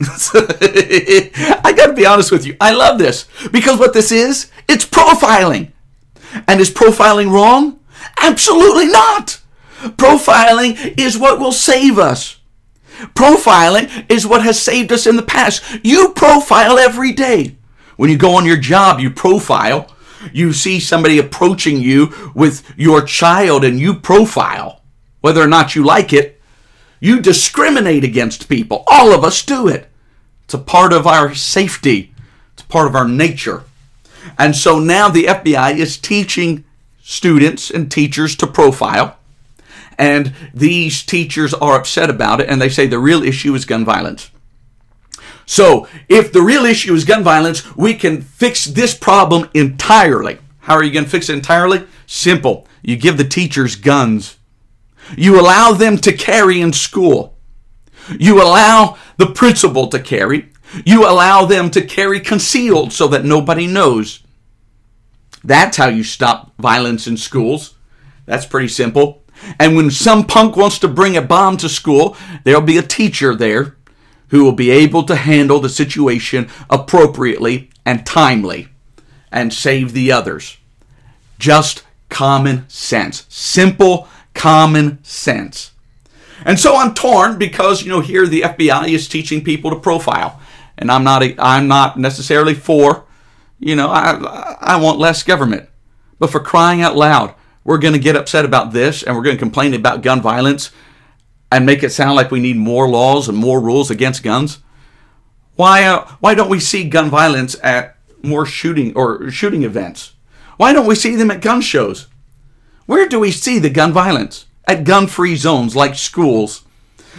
I 0.00 1.72
got 1.76 1.86
to 1.86 1.92
be 1.92 2.06
honest 2.06 2.32
with 2.32 2.46
you. 2.46 2.56
I 2.60 2.72
love 2.72 2.98
this 2.98 3.28
because 3.52 3.78
what 3.78 3.94
this 3.94 4.10
is, 4.12 4.50
it's 4.68 4.84
profiling. 4.86 5.72
And 6.48 6.60
is 6.60 6.70
profiling 6.70 7.30
wrong? 7.30 7.78
Absolutely 8.18 8.86
not. 8.86 9.40
Profiling 9.96 10.98
is 10.98 11.18
what 11.18 11.38
will 11.38 11.52
save 11.52 11.98
us. 11.98 12.40
Profiling 13.14 14.10
is 14.10 14.26
what 14.26 14.42
has 14.42 14.60
saved 14.60 14.92
us 14.92 15.06
in 15.06 15.16
the 15.16 15.22
past. 15.22 15.62
You 15.82 16.10
profile 16.10 16.78
every 16.78 17.12
day. 17.12 17.56
When 17.96 18.10
you 18.10 18.16
go 18.16 18.34
on 18.34 18.46
your 18.46 18.56
job, 18.56 18.98
you 18.98 19.10
profile 19.10 19.94
you 20.32 20.52
see 20.52 20.80
somebody 20.80 21.18
approaching 21.18 21.80
you 21.80 22.12
with 22.34 22.72
your 22.76 23.02
child 23.02 23.64
and 23.64 23.78
you 23.78 23.94
profile, 23.94 24.82
whether 25.20 25.42
or 25.42 25.46
not 25.46 25.74
you 25.74 25.84
like 25.84 26.12
it, 26.12 26.40
you 27.04 27.20
discriminate 27.20 28.02
against 28.02 28.48
people. 28.48 28.82
All 28.86 29.12
of 29.12 29.24
us 29.24 29.44
do 29.44 29.68
it. 29.68 29.88
It's 30.46 30.54
a 30.54 30.58
part 30.58 30.90
of 30.90 31.06
our 31.06 31.34
safety, 31.34 32.14
it's 32.54 32.62
part 32.62 32.86
of 32.86 32.94
our 32.94 33.06
nature. 33.06 33.64
And 34.38 34.56
so 34.56 34.78
now 34.78 35.10
the 35.10 35.24
FBI 35.24 35.76
is 35.76 35.98
teaching 35.98 36.64
students 37.02 37.70
and 37.70 37.92
teachers 37.92 38.34
to 38.36 38.46
profile. 38.46 39.18
And 39.98 40.32
these 40.54 41.02
teachers 41.02 41.52
are 41.52 41.78
upset 41.78 42.08
about 42.08 42.40
it 42.40 42.48
and 42.48 42.58
they 42.58 42.70
say 42.70 42.86
the 42.86 42.98
real 42.98 43.22
issue 43.22 43.54
is 43.54 43.66
gun 43.66 43.84
violence. 43.84 44.30
So, 45.44 45.86
if 46.08 46.32
the 46.32 46.40
real 46.40 46.64
issue 46.64 46.94
is 46.94 47.04
gun 47.04 47.22
violence, 47.22 47.76
we 47.76 47.92
can 47.92 48.22
fix 48.22 48.64
this 48.64 48.94
problem 48.94 49.50
entirely. 49.52 50.38
How 50.60 50.72
are 50.72 50.82
you 50.82 50.90
going 50.90 51.04
to 51.04 51.10
fix 51.10 51.28
it 51.28 51.34
entirely? 51.34 51.86
Simple. 52.06 52.66
You 52.80 52.96
give 52.96 53.18
the 53.18 53.24
teachers 53.24 53.76
guns. 53.76 54.38
You 55.16 55.40
allow 55.40 55.72
them 55.72 55.98
to 55.98 56.12
carry 56.12 56.60
in 56.60 56.72
school. 56.72 57.36
You 58.18 58.42
allow 58.42 58.96
the 59.16 59.26
principal 59.26 59.88
to 59.88 59.98
carry. 59.98 60.50
You 60.84 61.08
allow 61.08 61.44
them 61.44 61.70
to 61.70 61.84
carry 61.84 62.20
concealed 62.20 62.92
so 62.92 63.06
that 63.08 63.24
nobody 63.24 63.66
knows. 63.66 64.20
That's 65.42 65.76
how 65.76 65.88
you 65.88 66.02
stop 66.02 66.52
violence 66.58 67.06
in 67.06 67.16
schools. 67.16 67.74
That's 68.26 68.46
pretty 68.46 68.68
simple. 68.68 69.22
And 69.58 69.76
when 69.76 69.90
some 69.90 70.26
punk 70.26 70.56
wants 70.56 70.78
to 70.80 70.88
bring 70.88 71.16
a 71.16 71.22
bomb 71.22 71.56
to 71.58 71.68
school, 71.68 72.16
there'll 72.44 72.62
be 72.62 72.78
a 72.78 72.82
teacher 72.82 73.34
there 73.34 73.76
who 74.28 74.42
will 74.42 74.52
be 74.52 74.70
able 74.70 75.04
to 75.04 75.16
handle 75.16 75.60
the 75.60 75.68
situation 75.68 76.48
appropriately 76.70 77.70
and 77.84 78.06
timely 78.06 78.68
and 79.30 79.52
save 79.52 79.92
the 79.92 80.10
others. 80.10 80.56
Just 81.38 81.84
common 82.08 82.68
sense. 82.68 83.26
Simple 83.28 84.08
common 84.34 85.02
sense. 85.02 85.72
And 86.44 86.58
so 86.60 86.76
I'm 86.76 86.94
torn 86.94 87.38
because 87.38 87.82
you 87.82 87.90
know 87.90 88.00
here 88.00 88.26
the 88.26 88.42
FBI 88.42 88.88
is 88.88 89.08
teaching 89.08 89.42
people 89.42 89.70
to 89.70 89.78
profile, 89.78 90.40
and 90.76 90.90
I'm 90.90 91.04
not 91.04 91.22
a, 91.22 91.34
I'm 91.38 91.68
not 91.68 91.98
necessarily 91.98 92.54
for, 92.54 93.04
you 93.58 93.76
know, 93.76 93.88
I 93.88 94.56
I 94.60 94.76
want 94.76 94.98
less 94.98 95.22
government, 95.22 95.68
but 96.18 96.30
for 96.30 96.40
crying 96.40 96.82
out 96.82 96.96
loud, 96.96 97.34
we're 97.64 97.78
going 97.78 97.94
to 97.94 98.00
get 98.00 98.16
upset 98.16 98.44
about 98.44 98.72
this 98.72 99.02
and 99.02 99.16
we're 99.16 99.22
going 99.22 99.36
to 99.36 99.42
complain 99.42 99.72
about 99.74 100.02
gun 100.02 100.20
violence 100.20 100.70
and 101.50 101.64
make 101.64 101.82
it 101.82 101.90
sound 101.90 102.16
like 102.16 102.30
we 102.30 102.40
need 102.40 102.56
more 102.56 102.88
laws 102.88 103.28
and 103.28 103.38
more 103.38 103.60
rules 103.60 103.90
against 103.90 104.22
guns? 104.22 104.58
Why, 105.56 105.84
uh, 105.84 106.06
why 106.18 106.34
don't 106.34 106.50
we 106.50 106.58
see 106.58 106.88
gun 106.88 107.08
violence 107.08 107.56
at 107.62 107.96
more 108.22 108.44
shooting 108.44 108.92
or 108.96 109.30
shooting 109.30 109.62
events? 109.62 110.14
Why 110.56 110.72
don't 110.72 110.86
we 110.86 110.96
see 110.96 111.14
them 111.14 111.30
at 111.30 111.40
gun 111.40 111.60
shows? 111.60 112.08
Where 112.86 113.08
do 113.08 113.18
we 113.18 113.30
see 113.30 113.58
the 113.58 113.70
gun 113.70 113.92
violence? 113.92 114.46
At 114.66 114.84
gun 114.84 115.06
free 115.06 115.36
zones 115.36 115.76
like 115.76 115.94
schools, 115.94 116.64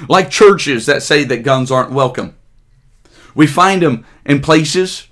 like 0.08 0.30
churches 0.30 0.86
that 0.86 1.04
say 1.04 1.24
that 1.24 1.44
guns 1.44 1.72
aren't 1.72 1.92
welcome. 1.92 2.36
We 3.34 3.48
find 3.48 3.82
them 3.82 4.06
in 4.26 4.42
places 4.42 5.08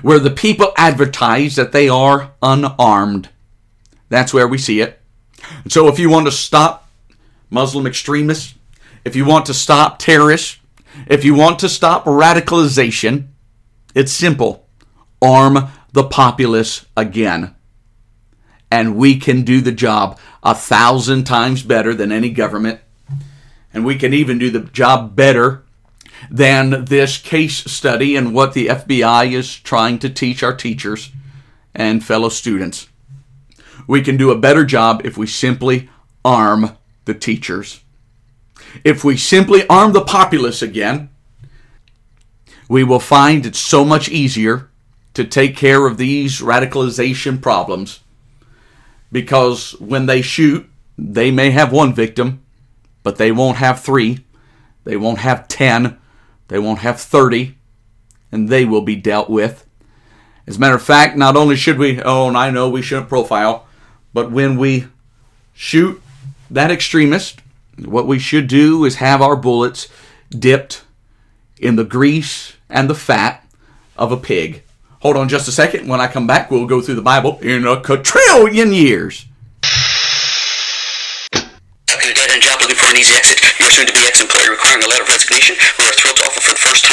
where 0.00 0.18
the 0.18 0.30
people 0.30 0.72
advertise 0.76 1.56
that 1.56 1.72
they 1.72 1.88
are 1.88 2.32
unarmed. 2.42 3.28
That's 4.08 4.34
where 4.34 4.48
we 4.48 4.58
see 4.58 4.80
it. 4.80 5.00
So 5.68 5.88
if 5.88 5.98
you 5.98 6.08
want 6.08 6.26
to 6.26 6.32
stop 6.32 6.88
Muslim 7.50 7.86
extremists, 7.86 8.54
if 9.04 9.16
you 9.16 9.24
want 9.24 9.46
to 9.46 9.54
stop 9.54 9.98
terrorists, 9.98 10.58
if 11.06 11.24
you 11.24 11.34
want 11.34 11.58
to 11.60 11.68
stop 11.68 12.04
radicalization, 12.04 13.28
it's 13.94 14.12
simple. 14.12 14.66
Arm 15.20 15.68
the 15.92 16.04
populace 16.04 16.86
again. 16.96 17.54
And 18.72 18.96
we 18.96 19.18
can 19.18 19.42
do 19.42 19.60
the 19.60 19.70
job 19.70 20.18
a 20.42 20.54
thousand 20.54 21.24
times 21.24 21.62
better 21.62 21.92
than 21.92 22.10
any 22.10 22.30
government. 22.30 22.80
And 23.74 23.84
we 23.84 23.96
can 23.96 24.14
even 24.14 24.38
do 24.38 24.48
the 24.48 24.60
job 24.60 25.14
better 25.14 25.62
than 26.30 26.86
this 26.86 27.18
case 27.18 27.70
study 27.70 28.16
and 28.16 28.34
what 28.34 28.54
the 28.54 28.68
FBI 28.68 29.32
is 29.32 29.54
trying 29.56 29.98
to 29.98 30.08
teach 30.08 30.42
our 30.42 30.56
teachers 30.56 31.12
and 31.74 32.02
fellow 32.02 32.30
students. 32.30 32.88
We 33.86 34.00
can 34.00 34.16
do 34.16 34.30
a 34.30 34.38
better 34.38 34.64
job 34.64 35.02
if 35.04 35.18
we 35.18 35.26
simply 35.26 35.90
arm 36.24 36.78
the 37.04 37.12
teachers. 37.12 37.82
If 38.84 39.04
we 39.04 39.18
simply 39.18 39.66
arm 39.68 39.92
the 39.92 40.00
populace 40.00 40.62
again, 40.62 41.10
we 42.70 42.84
will 42.84 43.00
find 43.00 43.44
it 43.44 43.54
so 43.54 43.84
much 43.84 44.08
easier 44.08 44.70
to 45.12 45.24
take 45.24 45.58
care 45.58 45.86
of 45.86 45.98
these 45.98 46.40
radicalization 46.40 47.42
problems 47.42 48.00
because 49.12 49.78
when 49.78 50.06
they 50.06 50.22
shoot, 50.22 50.68
they 50.98 51.30
may 51.30 51.50
have 51.50 51.70
one 51.70 51.94
victim, 51.94 52.42
but 53.02 53.16
they 53.16 53.30
won't 53.30 53.58
have 53.58 53.80
three, 53.80 54.24
they 54.84 54.96
won't 54.96 55.18
have 55.18 55.46
10, 55.46 55.98
they 56.48 56.58
won't 56.58 56.80
have 56.80 57.00
30, 57.00 57.56
and 58.32 58.48
they 58.48 58.64
will 58.64 58.80
be 58.80 58.96
dealt 58.96 59.30
with. 59.30 59.66
As 60.46 60.56
a 60.56 60.60
matter 60.60 60.74
of 60.74 60.82
fact, 60.82 61.16
not 61.16 61.36
only 61.36 61.54
should 61.54 61.78
we, 61.78 62.02
oh, 62.02 62.26
and 62.26 62.36
I 62.36 62.50
know 62.50 62.68
we 62.68 62.82
shouldn't 62.82 63.08
profile, 63.08 63.66
but 64.12 64.32
when 64.32 64.56
we 64.56 64.86
shoot 65.54 66.02
that 66.50 66.70
extremist, 66.70 67.40
what 67.78 68.06
we 68.06 68.18
should 68.18 68.48
do 68.48 68.84
is 68.84 68.96
have 68.96 69.22
our 69.22 69.36
bullets 69.36 69.88
dipped 70.30 70.84
in 71.58 71.76
the 71.76 71.84
grease 71.84 72.54
and 72.68 72.90
the 72.90 72.94
fat 72.94 73.46
of 73.96 74.10
a 74.10 74.16
pig. 74.16 74.61
Hold 75.02 75.16
on 75.16 75.28
just 75.28 75.48
a 75.48 75.52
second. 75.52 75.88
When 75.88 76.00
I 76.00 76.06
come 76.06 76.28
back, 76.28 76.48
we'll 76.48 76.66
go 76.66 76.80
through 76.80 76.94
the 76.94 77.02
Bible 77.02 77.38
in 77.42 77.66
a 77.66 77.82
quadrillion 77.82 78.72
years. 78.72 79.26
Stuck 81.90 82.04
in 82.04 82.10
a 82.10 82.14
dead-end 82.14 82.42
job 82.42 82.60
looking 82.62 82.76
for 82.76 82.86
an 82.86 82.96
easy 82.96 83.12
exit. 83.14 83.42
You're 83.58 83.74
soon 83.74 83.86
to 83.86 83.92
be 83.92 84.06
ex-employee 84.06 84.50
requiring 84.50 84.84
a 84.84 84.86
letter 84.86 85.02
of 85.02 85.08
resignation. 85.08 85.56
We 85.78 85.86
are 85.86 85.92
thrilled 85.98 86.18
to 86.18 86.22
offer 86.22 86.40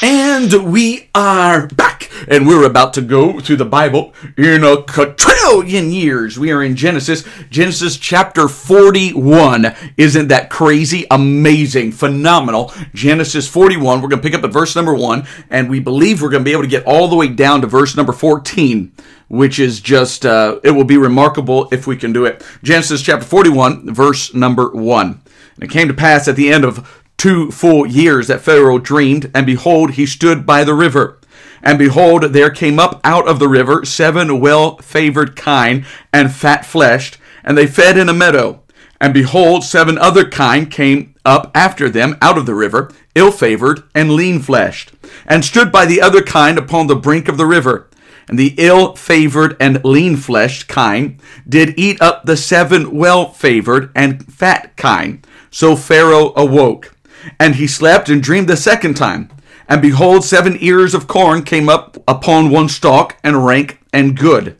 And 0.00 0.72
we 0.72 1.08
are 1.14 1.66
back, 1.68 2.10
and 2.28 2.46
we're 2.46 2.66
about 2.66 2.92
to 2.94 3.00
go 3.00 3.40
through 3.40 3.56
the 3.56 3.64
Bible 3.64 4.12
in 4.36 4.62
a 4.62 4.82
quadrillion 4.82 5.90
years. 5.90 6.38
We 6.38 6.52
are 6.52 6.62
in 6.62 6.76
Genesis, 6.76 7.24
Genesis 7.48 7.96
chapter 7.96 8.46
41. 8.46 9.74
Isn't 9.96 10.28
that 10.28 10.50
crazy, 10.50 11.06
amazing, 11.10 11.92
phenomenal? 11.92 12.74
Genesis 12.92 13.48
41. 13.48 14.02
We're 14.02 14.08
going 14.08 14.20
to 14.20 14.28
pick 14.28 14.38
up 14.38 14.44
at 14.44 14.52
verse 14.52 14.76
number 14.76 14.94
1, 14.94 15.26
and 15.48 15.70
we 15.70 15.80
believe 15.80 16.20
we're 16.20 16.28
going 16.28 16.44
to 16.44 16.48
be 16.48 16.52
able 16.52 16.64
to 16.64 16.68
get 16.68 16.84
all 16.84 17.08
the 17.08 17.16
way 17.16 17.28
down 17.28 17.62
to 17.62 17.66
verse 17.66 17.96
number 17.96 18.12
14, 18.12 18.92
which 19.28 19.58
is 19.58 19.80
just, 19.80 20.26
uh, 20.26 20.58
it 20.64 20.72
will 20.72 20.84
be 20.84 20.96
remarkable 20.96 21.68
if 21.70 21.86
we 21.86 21.96
can 21.96 22.12
do 22.12 22.24
it. 22.24 22.44
Genesis 22.62 23.02
chapter 23.02 23.24
41, 23.24 23.92
verse 23.94 24.34
number 24.34 24.70
1. 24.70 25.06
And 25.54 25.64
it 25.64 25.70
came 25.70 25.88
to 25.88 25.94
pass 25.94 26.28
at 26.28 26.36
the 26.36 26.50
end 26.50 26.64
of 26.64 27.02
two 27.16 27.50
full 27.50 27.86
years 27.86 28.28
that 28.28 28.40
Pharaoh 28.40 28.78
dreamed, 28.78 29.30
and 29.34 29.44
behold, 29.44 29.92
he 29.92 30.06
stood 30.06 30.46
by 30.46 30.64
the 30.64 30.74
river. 30.74 31.18
And 31.62 31.78
behold, 31.78 32.22
there 32.22 32.50
came 32.50 32.78
up 32.78 33.00
out 33.04 33.28
of 33.28 33.38
the 33.38 33.48
river 33.48 33.84
seven 33.84 34.40
well 34.40 34.78
favored 34.78 35.36
kine 35.36 35.84
and 36.12 36.32
fat 36.32 36.64
fleshed, 36.64 37.18
and 37.44 37.58
they 37.58 37.66
fed 37.66 37.98
in 37.98 38.08
a 38.08 38.14
meadow. 38.14 38.62
And 39.00 39.14
behold, 39.14 39.64
seven 39.64 39.98
other 39.98 40.24
kine 40.24 40.66
came 40.66 41.14
up 41.24 41.50
after 41.54 41.88
them 41.88 42.16
out 42.22 42.38
of 42.38 42.46
the 42.46 42.54
river, 42.54 42.90
ill 43.14 43.30
favored 43.30 43.82
and 43.94 44.12
lean 44.12 44.40
fleshed, 44.40 44.92
and 45.26 45.44
stood 45.44 45.70
by 45.70 45.84
the 45.86 46.00
other 46.00 46.22
kine 46.22 46.58
upon 46.58 46.86
the 46.86 46.96
brink 46.96 47.28
of 47.28 47.36
the 47.36 47.46
river. 47.46 47.87
And 48.28 48.38
the 48.38 48.54
ill 48.58 48.94
favored 48.94 49.56
and 49.58 49.82
lean 49.84 50.16
fleshed 50.16 50.68
kine 50.68 51.18
did 51.48 51.78
eat 51.78 52.00
up 52.02 52.24
the 52.24 52.36
seven 52.36 52.94
well 52.94 53.30
favored 53.30 53.90
and 53.94 54.24
fat 54.32 54.76
kine. 54.76 55.22
So 55.50 55.76
Pharaoh 55.76 56.32
awoke. 56.36 56.94
And 57.40 57.56
he 57.56 57.66
slept 57.66 58.08
and 58.08 58.22
dreamed 58.22 58.48
the 58.48 58.56
second 58.56 58.94
time. 58.94 59.30
And 59.68 59.82
behold, 59.82 60.24
seven 60.24 60.56
ears 60.60 60.94
of 60.94 61.06
corn 61.06 61.42
came 61.42 61.68
up 61.68 61.96
upon 62.08 62.50
one 62.50 62.68
stalk, 62.70 63.16
and 63.22 63.44
rank 63.44 63.80
and 63.92 64.16
good. 64.16 64.58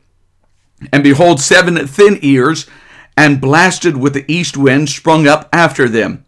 And 0.93 1.03
behold, 1.03 1.41
seven 1.41 1.87
thin 1.87 2.19
ears, 2.21 2.67
and 3.17 3.41
blasted 3.41 3.97
with 3.97 4.13
the 4.13 4.31
east 4.31 4.57
wind, 4.57 4.91
sprung 4.91 5.27
up 5.27 5.49
after 5.53 5.89
them. 5.89 6.25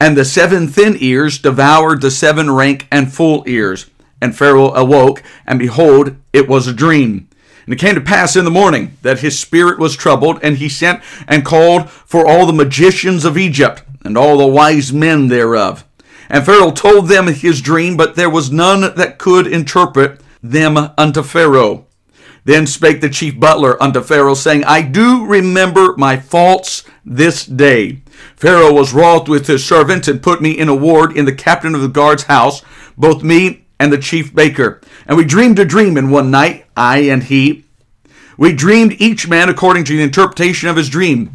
And 0.00 0.16
the 0.16 0.24
seven 0.24 0.68
thin 0.68 0.96
ears 1.00 1.38
devoured 1.38 2.02
the 2.02 2.10
seven 2.10 2.50
rank 2.50 2.86
and 2.92 3.12
full 3.12 3.44
ears. 3.46 3.86
And 4.20 4.36
Pharaoh 4.36 4.72
awoke, 4.74 5.22
and 5.46 5.58
behold, 5.58 6.16
it 6.32 6.48
was 6.48 6.66
a 6.66 6.72
dream. 6.72 7.28
And 7.64 7.74
it 7.74 7.78
came 7.78 7.94
to 7.94 8.00
pass 8.00 8.34
in 8.34 8.44
the 8.44 8.50
morning 8.50 8.96
that 9.02 9.20
his 9.20 9.38
spirit 9.38 9.78
was 9.78 9.94
troubled, 9.94 10.40
and 10.42 10.56
he 10.56 10.68
sent 10.68 11.02
and 11.26 11.44
called 11.44 11.90
for 11.90 12.26
all 12.26 12.46
the 12.46 12.52
magicians 12.52 13.24
of 13.24 13.36
Egypt, 13.36 13.82
and 14.04 14.16
all 14.16 14.38
the 14.38 14.46
wise 14.46 14.92
men 14.92 15.28
thereof. 15.28 15.84
And 16.30 16.44
Pharaoh 16.44 16.70
told 16.70 17.08
them 17.08 17.26
his 17.26 17.60
dream, 17.60 17.96
but 17.96 18.16
there 18.16 18.30
was 18.30 18.50
none 18.50 18.80
that 18.80 19.18
could 19.18 19.46
interpret 19.46 20.20
them 20.42 20.78
unto 20.96 21.22
Pharaoh. 21.22 21.86
Then 22.44 22.66
spake 22.66 23.02
the 23.02 23.10
chief 23.10 23.38
butler 23.38 23.82
unto 23.82 24.00
Pharaoh, 24.00 24.34
saying, 24.34 24.64
I 24.64 24.80
do 24.82 25.26
remember 25.26 25.94
my 25.98 26.18
faults 26.18 26.84
this 27.04 27.44
day. 27.44 28.00
Pharaoh 28.36 28.72
was 28.72 28.94
wroth 28.94 29.28
with 29.28 29.46
his 29.46 29.64
servants, 29.64 30.08
and 30.08 30.22
put 30.22 30.40
me 30.40 30.52
in 30.52 30.68
a 30.68 30.74
ward 30.74 31.14
in 31.14 31.26
the 31.26 31.34
captain 31.34 31.74
of 31.74 31.82
the 31.82 31.88
guard's 31.88 32.24
house, 32.24 32.62
both 32.96 33.22
me 33.22 33.66
and 33.78 33.92
the 33.92 33.98
chief 33.98 34.34
baker. 34.34 34.80
And 35.06 35.16
we 35.16 35.24
dreamed 35.24 35.58
a 35.58 35.64
dream 35.64 35.96
in 35.96 36.10
one 36.10 36.30
night, 36.30 36.66
I 36.76 36.98
and 36.98 37.22
he. 37.22 37.64
We 38.36 38.52
dreamed 38.52 39.00
each 39.00 39.28
man 39.28 39.48
according 39.48 39.84
to 39.84 39.96
the 39.96 40.02
interpretation 40.02 40.68
of 40.68 40.76
his 40.76 40.88
dream. 40.88 41.34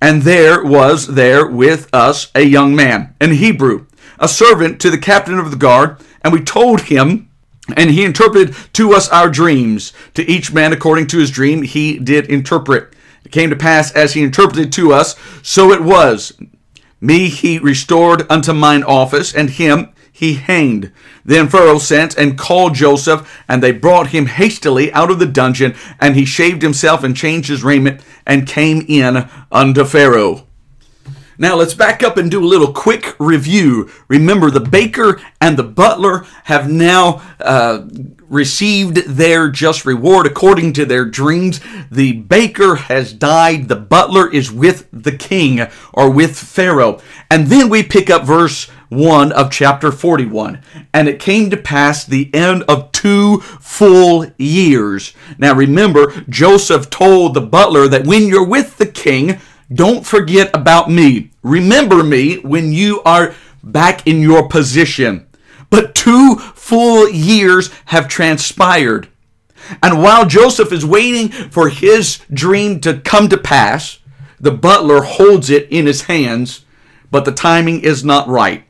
And 0.00 0.22
there 0.22 0.62
was 0.62 1.14
there 1.14 1.46
with 1.46 1.88
us 1.92 2.30
a 2.34 2.42
young 2.42 2.76
man, 2.76 3.14
an 3.20 3.32
Hebrew, 3.32 3.86
a 4.18 4.28
servant 4.28 4.80
to 4.82 4.90
the 4.90 4.98
captain 4.98 5.38
of 5.38 5.50
the 5.50 5.56
guard, 5.56 5.98
and 6.22 6.32
we 6.32 6.42
told 6.42 6.82
him, 6.82 7.30
and 7.76 7.90
he 7.90 8.04
interpreted 8.04 8.54
to 8.74 8.92
us 8.92 9.08
our 9.08 9.28
dreams. 9.28 9.92
To 10.14 10.22
each 10.30 10.52
man 10.52 10.72
according 10.72 11.06
to 11.08 11.18
his 11.18 11.30
dream 11.30 11.62
he 11.62 11.98
did 11.98 12.26
interpret. 12.26 12.94
It 13.24 13.32
came 13.32 13.50
to 13.50 13.56
pass 13.56 13.90
as 13.92 14.12
he 14.12 14.22
interpreted 14.22 14.72
to 14.74 14.92
us, 14.92 15.16
so 15.42 15.72
it 15.72 15.82
was. 15.82 16.32
Me 17.00 17.28
he 17.28 17.58
restored 17.58 18.24
unto 18.30 18.52
mine 18.52 18.84
office, 18.84 19.34
and 19.34 19.50
him 19.50 19.92
he 20.16 20.32
hanged. 20.34 20.90
Then 21.26 21.46
Pharaoh 21.46 21.78
sent 21.78 22.16
and 22.16 22.38
called 22.38 22.74
Joseph, 22.74 23.44
and 23.46 23.62
they 23.62 23.70
brought 23.70 24.08
him 24.08 24.24
hastily 24.24 24.90
out 24.94 25.10
of 25.10 25.18
the 25.18 25.26
dungeon, 25.26 25.74
and 26.00 26.16
he 26.16 26.24
shaved 26.24 26.62
himself 26.62 27.04
and 27.04 27.14
changed 27.14 27.50
his 27.50 27.62
raiment, 27.62 28.00
and 28.24 28.46
came 28.46 28.86
in 28.88 29.28
unto 29.52 29.84
Pharaoh. 29.84 30.46
Now 31.36 31.56
let's 31.56 31.74
back 31.74 32.02
up 32.02 32.16
and 32.16 32.30
do 32.30 32.42
a 32.42 32.46
little 32.48 32.72
quick 32.72 33.14
review. 33.18 33.90
Remember, 34.08 34.50
the 34.50 34.58
baker 34.58 35.20
and 35.38 35.58
the 35.58 35.64
butler 35.64 36.24
have 36.44 36.70
now 36.70 37.20
uh, 37.38 37.86
received 38.26 38.96
their 39.06 39.50
just 39.50 39.84
reward 39.84 40.26
according 40.26 40.72
to 40.74 40.86
their 40.86 41.04
dreams. 41.04 41.60
The 41.90 42.12
baker 42.12 42.76
has 42.76 43.12
died. 43.12 43.68
The 43.68 43.76
butler 43.76 44.32
is 44.32 44.50
with 44.50 44.88
the 44.90 45.14
king 45.14 45.66
or 45.92 46.08
with 46.08 46.38
Pharaoh. 46.38 47.02
And 47.30 47.48
then 47.48 47.68
we 47.68 47.82
pick 47.82 48.08
up 48.08 48.24
verse 48.24 48.70
1 48.88 49.32
of 49.32 49.50
chapter 49.50 49.90
41. 49.90 50.62
And 50.92 51.08
it 51.08 51.20
came 51.20 51.50
to 51.50 51.56
pass 51.56 52.04
the 52.04 52.32
end 52.34 52.62
of 52.64 52.92
two 52.92 53.40
full 53.40 54.26
years. 54.38 55.12
Now 55.38 55.54
remember, 55.54 56.12
Joseph 56.28 56.90
told 56.90 57.34
the 57.34 57.40
butler 57.40 57.88
that 57.88 58.06
when 58.06 58.26
you're 58.26 58.46
with 58.46 58.78
the 58.78 58.86
king, 58.86 59.40
don't 59.72 60.06
forget 60.06 60.50
about 60.54 60.90
me. 60.90 61.30
Remember 61.42 62.04
me 62.04 62.38
when 62.38 62.72
you 62.72 63.02
are 63.02 63.34
back 63.62 64.06
in 64.06 64.20
your 64.20 64.48
position. 64.48 65.26
But 65.70 65.94
two 65.94 66.36
full 66.36 67.08
years 67.08 67.70
have 67.86 68.08
transpired. 68.08 69.08
And 69.82 70.02
while 70.02 70.26
Joseph 70.26 70.72
is 70.72 70.86
waiting 70.86 71.28
for 71.28 71.68
his 71.68 72.20
dream 72.32 72.80
to 72.80 73.00
come 73.00 73.28
to 73.28 73.36
pass, 73.36 73.98
the 74.38 74.52
butler 74.52 75.02
holds 75.02 75.50
it 75.50 75.68
in 75.70 75.86
his 75.86 76.02
hands, 76.02 76.64
but 77.10 77.24
the 77.24 77.32
timing 77.32 77.82
is 77.82 78.04
not 78.04 78.28
right. 78.28 78.64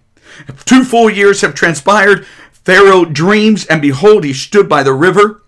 Two 0.64 0.84
full 0.84 1.10
years 1.10 1.40
have 1.40 1.54
transpired. 1.54 2.26
Pharaoh 2.52 3.04
dreams, 3.04 3.64
and 3.66 3.80
behold, 3.80 4.24
he 4.24 4.32
stood 4.32 4.68
by 4.68 4.82
the 4.82 4.92
river. 4.92 5.42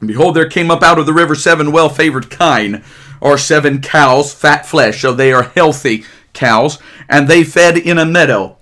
And 0.00 0.08
behold, 0.08 0.36
there 0.36 0.48
came 0.48 0.70
up 0.70 0.82
out 0.82 0.98
of 0.98 1.06
the 1.06 1.12
river 1.12 1.34
seven 1.34 1.72
well 1.72 1.88
favored 1.88 2.30
kine, 2.30 2.84
or 3.20 3.38
seven 3.38 3.80
cows, 3.80 4.32
fat 4.32 4.66
flesh, 4.66 5.02
so 5.02 5.12
they 5.12 5.32
are 5.32 5.42
healthy 5.42 6.04
cows, 6.32 6.78
and 7.08 7.28
they 7.28 7.44
fed 7.44 7.76
in 7.76 7.98
a 7.98 8.04
meadow. 8.04 8.56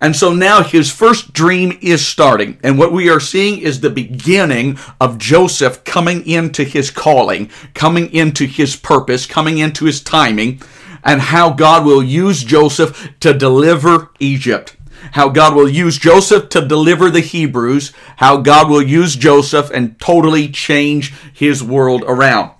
And 0.00 0.14
so 0.14 0.34
now 0.34 0.62
his 0.62 0.92
first 0.92 1.32
dream 1.32 1.78
is 1.80 2.06
starting. 2.06 2.58
And 2.62 2.78
what 2.78 2.92
we 2.92 3.08
are 3.08 3.20
seeing 3.20 3.60
is 3.60 3.80
the 3.80 3.88
beginning 3.88 4.78
of 5.00 5.16
Joseph 5.16 5.82
coming 5.84 6.26
into 6.26 6.64
his 6.64 6.90
calling, 6.90 7.50
coming 7.72 8.12
into 8.12 8.44
his 8.44 8.76
purpose, 8.76 9.24
coming 9.24 9.58
into 9.58 9.86
his 9.86 10.02
timing, 10.02 10.60
and 11.02 11.20
how 11.20 11.50
God 11.50 11.86
will 11.86 12.02
use 12.02 12.44
Joseph 12.44 13.12
to 13.20 13.32
deliver 13.32 14.10
Egypt. 14.20 14.76
How 15.14 15.28
God 15.28 15.54
will 15.54 15.68
use 15.68 15.96
Joseph 15.96 16.48
to 16.48 16.66
deliver 16.66 17.08
the 17.08 17.20
Hebrews, 17.20 17.92
how 18.16 18.38
God 18.38 18.68
will 18.68 18.82
use 18.82 19.14
Joseph 19.14 19.70
and 19.72 19.96
totally 20.00 20.48
change 20.48 21.14
his 21.32 21.62
world 21.62 22.02
around. 22.04 22.50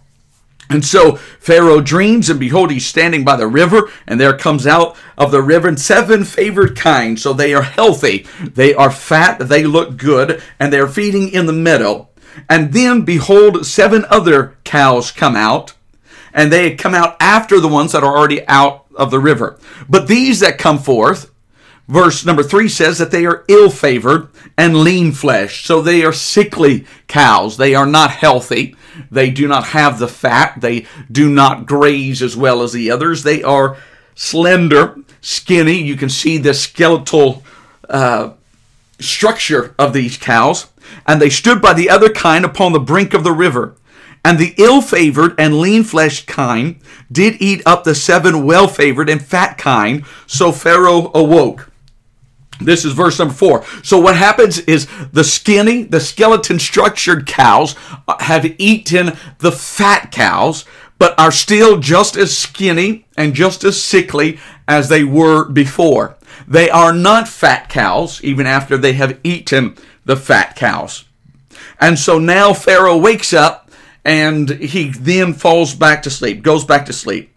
And 0.70 0.84
so 0.84 1.16
Pharaoh 1.16 1.80
dreams, 1.80 2.30
and 2.30 2.38
behold, 2.38 2.70
he's 2.70 2.86
standing 2.86 3.24
by 3.24 3.34
the 3.34 3.48
river, 3.48 3.90
and 4.06 4.20
there 4.20 4.38
comes 4.38 4.68
out 4.68 4.96
of 5.18 5.32
the 5.32 5.42
river 5.42 5.76
seven 5.76 6.22
favored 6.22 6.76
kine. 6.76 7.16
So 7.16 7.32
they 7.32 7.54
are 7.54 7.62
healthy, 7.62 8.24
they 8.40 8.72
are 8.72 8.92
fat, 8.92 9.40
they 9.40 9.64
look 9.64 9.96
good, 9.96 10.40
and 10.60 10.72
they're 10.72 10.86
feeding 10.86 11.30
in 11.30 11.46
the 11.46 11.52
meadow. 11.52 12.08
And 12.48 12.72
then 12.72 13.02
behold, 13.02 13.66
seven 13.66 14.04
other 14.10 14.56
cows 14.62 15.10
come 15.10 15.34
out, 15.34 15.74
and 16.32 16.52
they 16.52 16.76
come 16.76 16.94
out 16.94 17.16
after 17.18 17.58
the 17.58 17.66
ones 17.66 17.90
that 17.90 18.04
are 18.04 18.16
already 18.16 18.46
out 18.46 18.86
of 18.94 19.10
the 19.10 19.18
river. 19.18 19.58
But 19.88 20.06
these 20.06 20.38
that 20.38 20.56
come 20.56 20.78
forth, 20.78 21.33
verse 21.88 22.24
number 22.24 22.42
three 22.42 22.68
says 22.68 22.98
that 22.98 23.10
they 23.10 23.26
are 23.26 23.44
ill 23.48 23.70
favored 23.70 24.28
and 24.56 24.82
lean 24.82 25.12
flesh. 25.12 25.64
So 25.64 25.80
they 25.80 26.04
are 26.04 26.12
sickly 26.12 26.86
cows. 27.06 27.56
They 27.56 27.74
are 27.74 27.86
not 27.86 28.10
healthy. 28.10 28.76
They 29.10 29.30
do 29.30 29.48
not 29.48 29.68
have 29.68 29.98
the 29.98 30.08
fat. 30.08 30.60
They 30.60 30.86
do 31.10 31.28
not 31.28 31.66
graze 31.66 32.22
as 32.22 32.36
well 32.36 32.62
as 32.62 32.72
the 32.72 32.90
others. 32.90 33.22
They 33.22 33.42
are 33.42 33.76
slender, 34.14 34.96
skinny. 35.20 35.82
You 35.82 35.96
can 35.96 36.08
see 36.08 36.38
the 36.38 36.54
skeletal 36.54 37.42
uh, 37.88 38.32
structure 39.00 39.74
of 39.78 39.92
these 39.92 40.16
cows. 40.16 40.68
And 41.06 41.20
they 41.20 41.30
stood 41.30 41.60
by 41.60 41.72
the 41.72 41.90
other 41.90 42.10
kind 42.10 42.44
upon 42.44 42.72
the 42.72 42.80
brink 42.80 43.14
of 43.14 43.24
the 43.24 43.32
river. 43.32 43.74
And 44.24 44.38
the 44.38 44.54
ill 44.56 44.80
favored 44.80 45.38
and 45.38 45.60
lean 45.60 45.84
fleshed 45.84 46.26
kine 46.26 46.80
did 47.12 47.36
eat 47.40 47.62
up 47.66 47.84
the 47.84 47.94
seven 47.94 48.46
well 48.46 48.68
favored 48.68 49.10
and 49.10 49.22
fat 49.22 49.58
kine. 49.58 50.04
So 50.26 50.50
Pharaoh 50.50 51.10
awoke. 51.14 51.70
This 52.60 52.84
is 52.84 52.92
verse 52.92 53.18
number 53.18 53.34
four. 53.34 53.64
So 53.82 53.98
what 53.98 54.16
happens 54.16 54.58
is 54.60 54.88
the 55.12 55.24
skinny, 55.24 55.82
the 55.82 56.00
skeleton 56.00 56.58
structured 56.58 57.26
cows 57.26 57.74
uh, 58.06 58.22
have 58.22 58.54
eaten 58.58 59.16
the 59.38 59.52
fat 59.52 60.12
cows, 60.12 60.64
but 60.98 61.18
are 61.18 61.32
still 61.32 61.78
just 61.78 62.16
as 62.16 62.36
skinny 62.36 63.06
and 63.16 63.34
just 63.34 63.64
as 63.64 63.82
sickly 63.82 64.38
as 64.68 64.88
they 64.88 65.04
were 65.04 65.48
before. 65.48 66.16
They 66.46 66.70
are 66.70 66.92
not 66.92 67.28
fat 67.28 67.68
cows, 67.68 68.22
even 68.22 68.46
after 68.46 68.76
they 68.76 68.92
have 68.94 69.18
eaten 69.24 69.76
the 70.04 70.16
fat 70.16 70.56
cows. 70.56 71.04
And 71.80 71.98
so 71.98 72.18
now 72.18 72.52
Pharaoh 72.52 72.96
wakes 72.96 73.32
up 73.32 73.70
and 74.04 74.48
he 74.50 74.90
then 74.90 75.32
falls 75.32 75.74
back 75.74 76.02
to 76.02 76.10
sleep, 76.10 76.42
goes 76.42 76.64
back 76.64 76.86
to 76.86 76.92
sleep. 76.92 77.33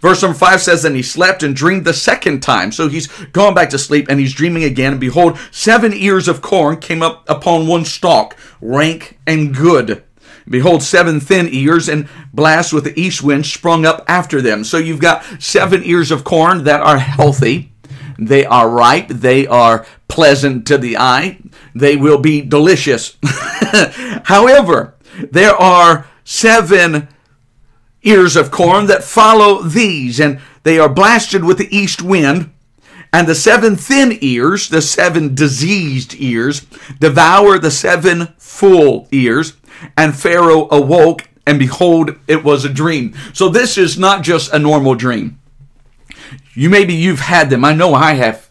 Verse 0.00 0.22
number 0.22 0.36
5 0.36 0.60
says, 0.62 0.84
And 0.84 0.96
he 0.96 1.02
slept 1.02 1.42
and 1.42 1.54
dreamed 1.54 1.84
the 1.84 1.92
second 1.92 2.40
time. 2.40 2.72
So 2.72 2.88
he's 2.88 3.06
gone 3.32 3.54
back 3.54 3.70
to 3.70 3.78
sleep 3.78 4.06
and 4.08 4.18
he's 4.18 4.34
dreaming 4.34 4.64
again. 4.64 4.92
And 4.92 5.00
behold, 5.00 5.38
seven 5.50 5.92
ears 5.92 6.26
of 6.28 6.42
corn 6.42 6.78
came 6.78 7.02
up 7.02 7.28
upon 7.28 7.66
one 7.66 7.84
stalk, 7.84 8.36
rank 8.60 9.18
and 9.26 9.54
good. 9.54 10.02
Behold, 10.48 10.82
seven 10.82 11.20
thin 11.20 11.48
ears 11.52 11.88
and 11.88 12.08
blasts 12.32 12.72
with 12.72 12.84
the 12.84 12.98
east 12.98 13.22
wind 13.22 13.46
sprung 13.46 13.86
up 13.86 14.04
after 14.08 14.40
them. 14.40 14.64
So 14.64 14.78
you've 14.78 15.00
got 15.00 15.24
seven 15.38 15.84
ears 15.84 16.10
of 16.10 16.24
corn 16.24 16.64
that 16.64 16.80
are 16.80 16.98
healthy. 16.98 17.72
They 18.18 18.44
are 18.44 18.68
ripe. 18.68 19.08
They 19.08 19.46
are 19.46 19.86
pleasant 20.08 20.66
to 20.66 20.76
the 20.76 20.96
eye. 20.96 21.38
They 21.74 21.96
will 21.96 22.18
be 22.18 22.40
delicious. 22.40 23.16
However, 24.24 24.94
there 25.30 25.54
are 25.54 26.06
seven 26.24 27.08
ears 28.02 28.36
of 28.36 28.50
corn 28.50 28.86
that 28.86 29.04
follow 29.04 29.62
these, 29.62 30.20
and 30.20 30.40
they 30.62 30.78
are 30.78 30.88
blasted 30.88 31.44
with 31.44 31.58
the 31.58 31.74
east 31.76 32.02
wind. 32.02 32.52
And 33.12 33.26
the 33.26 33.34
seven 33.34 33.74
thin 33.74 34.16
ears, 34.20 34.68
the 34.68 34.80
seven 34.80 35.34
diseased 35.34 36.14
ears, 36.18 36.60
devour 37.00 37.58
the 37.58 37.70
seven 37.70 38.28
full 38.38 39.08
ears. 39.10 39.54
And 39.96 40.16
Pharaoh 40.16 40.68
awoke, 40.70 41.28
and 41.46 41.58
behold, 41.58 42.16
it 42.28 42.44
was 42.44 42.64
a 42.64 42.72
dream. 42.72 43.14
So 43.32 43.48
this 43.48 43.76
is 43.76 43.98
not 43.98 44.22
just 44.22 44.52
a 44.52 44.58
normal 44.58 44.94
dream. 44.94 45.40
You 46.54 46.70
maybe 46.70 46.94
you've 46.94 47.20
had 47.20 47.50
them. 47.50 47.64
I 47.64 47.74
know 47.74 47.94
I 47.94 48.14
have 48.14 48.48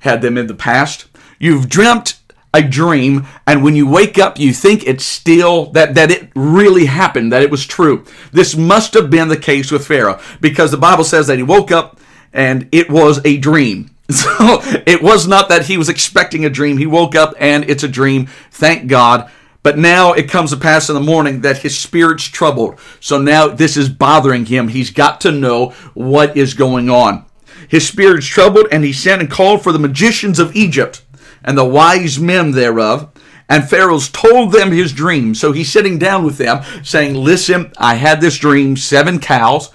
had 0.00 0.20
them 0.20 0.36
in 0.36 0.46
the 0.46 0.54
past. 0.54 1.06
You've 1.38 1.68
dreamt 1.68 2.20
a 2.54 2.62
dream 2.62 3.26
and 3.46 3.64
when 3.64 3.74
you 3.74 3.88
wake 3.88 4.18
up 4.18 4.38
you 4.38 4.52
think 4.52 4.86
it's 4.86 5.04
still 5.04 5.66
that 5.72 5.94
that 5.94 6.10
it 6.10 6.30
really 6.34 6.86
happened 6.86 7.32
that 7.32 7.42
it 7.42 7.50
was 7.50 7.66
true. 7.66 8.04
This 8.32 8.56
must 8.56 8.94
have 8.94 9.10
been 9.10 9.28
the 9.28 9.36
case 9.36 9.70
with 9.70 9.86
pharaoh 9.86 10.20
because 10.40 10.70
the 10.70 10.76
bible 10.76 11.04
says 11.04 11.26
that 11.26 11.38
he 11.38 11.42
woke 11.42 11.70
up 11.70 11.98
and 12.32 12.68
it 12.72 12.90
was 12.90 13.20
a 13.24 13.38
dream. 13.38 13.90
So 14.12 14.60
it 14.86 15.02
was 15.02 15.26
not 15.26 15.48
that 15.48 15.66
he 15.66 15.78
was 15.78 15.88
expecting 15.88 16.44
a 16.44 16.50
dream. 16.50 16.76
He 16.76 16.86
woke 16.86 17.14
up 17.14 17.34
and 17.38 17.64
it's 17.70 17.82
a 17.82 17.88
dream. 17.88 18.26
Thank 18.50 18.86
god. 18.86 19.30
But 19.62 19.78
now 19.78 20.12
it 20.12 20.28
comes 20.28 20.50
to 20.50 20.58
pass 20.58 20.90
in 20.90 20.94
the 20.94 21.00
morning 21.00 21.40
that 21.42 21.58
his 21.58 21.78
spirit's 21.78 22.24
troubled. 22.24 22.78
So 23.00 23.16
now 23.16 23.48
this 23.48 23.76
is 23.76 23.88
bothering 23.88 24.46
him. 24.46 24.68
He's 24.68 24.90
got 24.90 25.20
to 25.22 25.32
know 25.32 25.70
what 25.94 26.36
is 26.36 26.52
going 26.52 26.90
on. 26.90 27.24
His 27.68 27.88
spirit's 27.88 28.26
troubled 28.26 28.66
and 28.70 28.84
he 28.84 28.92
sent 28.92 29.22
and 29.22 29.30
called 29.30 29.62
for 29.62 29.72
the 29.72 29.78
magicians 29.78 30.38
of 30.38 30.54
egypt 30.54 31.02
and 31.44 31.56
the 31.56 31.64
wise 31.64 32.18
men 32.18 32.52
thereof. 32.52 33.10
And 33.48 33.68
Pharaoh's 33.68 34.08
told 34.08 34.52
them 34.52 34.72
his 34.72 34.92
dream. 34.92 35.34
So 35.34 35.52
he's 35.52 35.70
sitting 35.70 35.98
down 35.98 36.24
with 36.24 36.38
them, 36.38 36.62
saying, 36.82 37.14
Listen, 37.14 37.72
I 37.76 37.96
had 37.96 38.20
this 38.20 38.38
dream. 38.38 38.76
Seven 38.76 39.18
cows, 39.18 39.70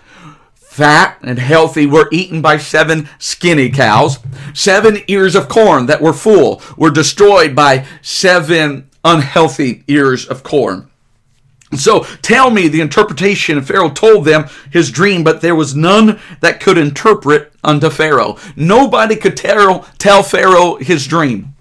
fat 0.56 1.20
and 1.22 1.38
healthy, 1.38 1.86
were 1.86 2.10
eaten 2.12 2.42
by 2.42 2.58
seven 2.58 3.08
skinny 3.20 3.70
cows. 3.70 4.20
Seven 4.54 5.00
ears 5.08 5.36
of 5.36 5.48
corn 5.48 5.86
that 5.88 6.02
were 6.02 6.14
full 6.14 6.62
were 6.76 6.90
destroyed 6.90 7.56
by 7.56 7.86
seven 8.02 8.90
unhealthy 9.04 9.84
ears 9.88 10.26
of 10.26 10.44
corn. 10.44 10.90
So 11.76 12.04
tell 12.22 12.50
me 12.50 12.68
the 12.70 12.82
interpretation. 12.82 13.62
Pharaoh 13.62 13.90
told 13.90 14.26
them 14.26 14.48
his 14.72 14.90
dream, 14.90 15.24
but 15.24 15.42
there 15.42 15.56
was 15.56 15.76
none 15.76 16.20
that 16.40 16.62
could 16.62 16.78
interpret 16.78 17.52
unto 17.64 17.90
Pharaoh. 17.90 18.38
Nobody 18.56 19.18
could 19.18 19.36
tell, 19.36 19.82
tell 19.98 20.24
Pharaoh 20.24 20.76
his 20.76 21.06
dream. 21.08 21.54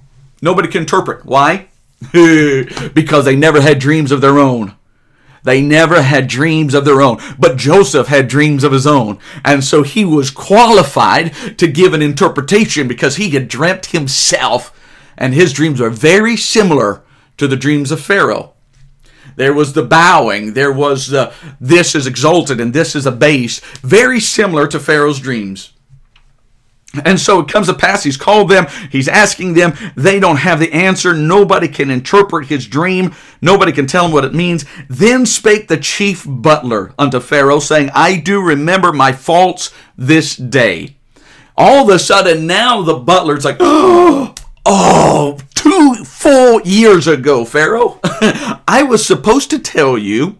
Nobody 0.46 0.68
can 0.68 0.82
interpret. 0.82 1.26
Why? 1.26 1.66
because 2.12 3.24
they 3.24 3.34
never 3.34 3.60
had 3.60 3.80
dreams 3.80 4.12
of 4.12 4.20
their 4.20 4.38
own. 4.38 4.76
They 5.42 5.60
never 5.60 6.02
had 6.02 6.28
dreams 6.28 6.72
of 6.72 6.84
their 6.84 7.02
own. 7.02 7.18
But 7.36 7.56
Joseph 7.56 8.06
had 8.06 8.28
dreams 8.28 8.62
of 8.62 8.70
his 8.70 8.86
own. 8.86 9.18
And 9.44 9.64
so 9.64 9.82
he 9.82 10.04
was 10.04 10.30
qualified 10.30 11.34
to 11.58 11.66
give 11.66 11.94
an 11.94 12.00
interpretation 12.00 12.86
because 12.86 13.16
he 13.16 13.30
had 13.30 13.48
dreamt 13.48 13.86
himself. 13.86 14.72
And 15.18 15.34
his 15.34 15.52
dreams 15.52 15.80
are 15.80 15.90
very 15.90 16.36
similar 16.36 17.02
to 17.38 17.48
the 17.48 17.56
dreams 17.56 17.90
of 17.90 18.00
Pharaoh. 18.00 18.54
There 19.34 19.52
was 19.52 19.72
the 19.72 19.82
bowing. 19.82 20.54
There 20.54 20.72
was 20.72 21.08
the 21.08 21.32
this 21.60 21.96
is 21.96 22.06
exalted 22.06 22.60
and 22.60 22.72
this 22.72 22.94
is 22.94 23.04
abased. 23.04 23.64
Very 23.82 24.20
similar 24.20 24.68
to 24.68 24.78
Pharaoh's 24.78 25.18
dreams. 25.18 25.72
And 27.04 27.20
so 27.20 27.40
it 27.40 27.48
comes 27.48 27.66
to 27.66 27.74
pass, 27.74 28.02
he's 28.02 28.16
called 28.16 28.48
them, 28.48 28.66
he's 28.90 29.08
asking 29.08 29.54
them, 29.54 29.74
they 29.94 30.20
don't 30.20 30.38
have 30.38 30.60
the 30.60 30.72
answer. 30.72 31.12
Nobody 31.12 31.68
can 31.68 31.90
interpret 31.90 32.46
his 32.46 32.66
dream, 32.66 33.14
nobody 33.40 33.72
can 33.72 33.86
tell 33.86 34.06
him 34.06 34.12
what 34.12 34.24
it 34.24 34.34
means. 34.34 34.64
Then 34.88 35.26
spake 35.26 35.68
the 35.68 35.76
chief 35.76 36.24
butler 36.26 36.92
unto 36.98 37.20
Pharaoh, 37.20 37.60
saying, 37.60 37.90
I 37.94 38.16
do 38.16 38.40
remember 38.40 38.92
my 38.92 39.12
faults 39.12 39.72
this 39.96 40.36
day. 40.36 40.96
All 41.56 41.84
of 41.84 41.94
a 41.94 41.98
sudden, 41.98 42.46
now 42.46 42.82
the 42.82 42.94
butler's 42.94 43.44
like, 43.44 43.56
oh, 43.60 45.38
two 45.54 46.04
full 46.04 46.60
years 46.62 47.06
ago, 47.06 47.44
Pharaoh, 47.44 47.98
I 48.04 48.86
was 48.88 49.04
supposed 49.04 49.50
to 49.50 49.58
tell 49.58 49.96
you 49.96 50.38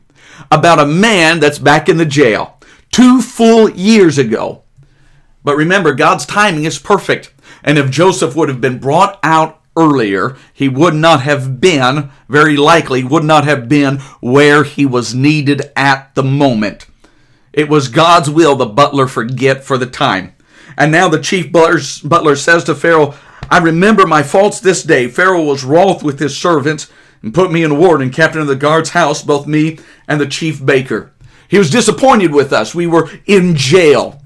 about 0.51 0.79
a 0.79 0.87
man 0.87 1.41
that's 1.41 1.59
back 1.59 1.89
in 1.89 1.97
the 1.97 2.05
jail. 2.05 2.59
Two 2.91 3.21
full 3.21 3.71
years 3.71 4.19
ago. 4.19 4.63
But 5.47 5.57
remember, 5.57 5.95
God's 5.95 6.27
timing 6.27 6.65
is 6.65 6.81
perfect. 6.81 7.33
And 7.63 7.79
if 7.79 7.89
Joseph 7.89 8.35
would 8.35 8.49
have 8.49 8.61
been 8.61 8.81
brought 8.81 9.21
out 9.23 9.63
earlier, 9.77 10.37
he 10.53 10.69
would 10.69 10.95
not 10.95 11.21
have 11.21 11.61
been, 11.61 12.11
very 12.29 12.57
likely, 12.57 13.05
would 13.05 13.23
not 13.23 13.45
have 13.45 13.69
been 13.69 13.99
where 14.21 14.65
he 14.65 14.85
was 14.85 15.15
needed 15.15 15.71
at 15.77 16.13
the 16.17 16.25
moment. 16.25 16.87
It 17.53 17.69
was 17.69 17.87
God's 17.87 18.29
will 18.29 18.57
the 18.57 18.67
butler 18.67 19.07
forget 19.07 19.63
for 19.63 19.79
the 19.79 19.87
time. 19.87 20.35
And 20.77 20.91
now 20.91 21.09
the 21.09 21.23
chief 21.23 21.53
butler 21.53 22.35
says 22.35 22.65
to 22.65 22.75
Pharaoh, 22.75 23.15
I 23.49 23.59
remember 23.59 24.05
my 24.05 24.25
faults 24.25 24.59
this 24.59 24.83
day. 24.83 25.07
Pharaoh 25.07 25.45
was 25.45 25.63
wroth 25.63 26.03
with 26.03 26.19
his 26.19 26.37
servants 26.37 26.91
and 27.23 27.33
put 27.33 27.53
me 27.53 27.63
in 27.63 27.79
ward 27.79 28.03
and 28.03 28.13
captain 28.13 28.41
of 28.41 28.49
the 28.49 28.57
guard's 28.57 28.91
house, 28.91 29.23
both 29.23 29.47
me 29.47 29.79
and 30.09 30.21
the 30.21 30.27
chief 30.27 30.67
baker. 30.67 31.13
He 31.47 31.57
was 31.57 31.71
disappointed 31.71 32.33
with 32.35 32.53
us. 32.53 32.75
We 32.75 32.89
were 32.89 33.09
in 33.27 33.55
jail 33.55 34.21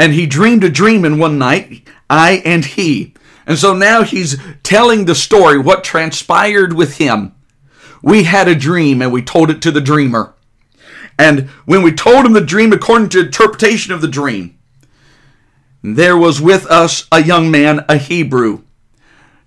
and 0.00 0.14
he 0.14 0.24
dreamed 0.24 0.64
a 0.64 0.70
dream 0.70 1.04
in 1.04 1.18
one 1.18 1.38
night, 1.38 1.86
I 2.08 2.42
and 2.46 2.64
he. 2.64 3.12
And 3.46 3.58
so 3.58 3.74
now 3.74 4.02
he's 4.02 4.38
telling 4.62 5.04
the 5.04 5.14
story, 5.14 5.58
what 5.58 5.84
transpired 5.84 6.72
with 6.72 6.96
him. 6.96 7.34
We 8.02 8.22
had 8.22 8.48
a 8.48 8.54
dream 8.54 9.02
and 9.02 9.12
we 9.12 9.20
told 9.20 9.50
it 9.50 9.60
to 9.60 9.70
the 9.70 9.80
dreamer. 9.80 10.32
And 11.18 11.50
when 11.66 11.82
we 11.82 11.92
told 11.92 12.24
him 12.24 12.32
the 12.32 12.40
dream 12.40 12.72
according 12.72 13.10
to 13.10 13.20
interpretation 13.20 13.92
of 13.92 14.00
the 14.00 14.08
dream, 14.08 14.58
there 15.82 16.16
was 16.16 16.40
with 16.40 16.64
us 16.66 17.06
a 17.12 17.22
young 17.22 17.50
man, 17.50 17.84
a 17.86 17.98
Hebrew. 17.98 18.62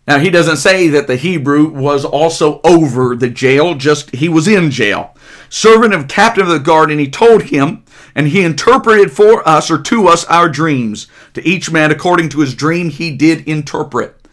Now 0.08 0.20
he 0.20 0.30
doesn't 0.30 0.58
say 0.58 0.88
that 0.90 1.08
the 1.08 1.16
Hebrew 1.16 1.68
was 1.68 2.06
also 2.06 2.62
over 2.64 3.16
the 3.16 3.30
jail, 3.30 3.74
just 3.74 4.12
he 4.12 4.30
was 4.30 4.48
in 4.48 4.70
jail. 4.70 5.16
Servant 5.50 5.96
of 5.96 6.08
captain 6.08 6.44
of 6.44 6.50
the 6.50 6.60
guard, 6.60 6.92
and 6.92 7.00
he 7.00 7.10
told 7.10 7.44
him 7.44 7.84
and 8.16 8.28
he 8.28 8.44
interpreted 8.44 9.12
for 9.12 9.48
us 9.48 9.70
or 9.72 9.82
to 9.82 10.08
us 10.08 10.26
our 10.26 10.50
dreams. 10.50 11.08
To 11.34 11.48
each 11.48 11.72
man 11.72 11.92
according 11.92 12.30
to 12.30 12.40
his 12.40 12.56
dream 12.56 12.90
he 12.90 13.16
did 13.16 13.48
interpret. 13.48 14.28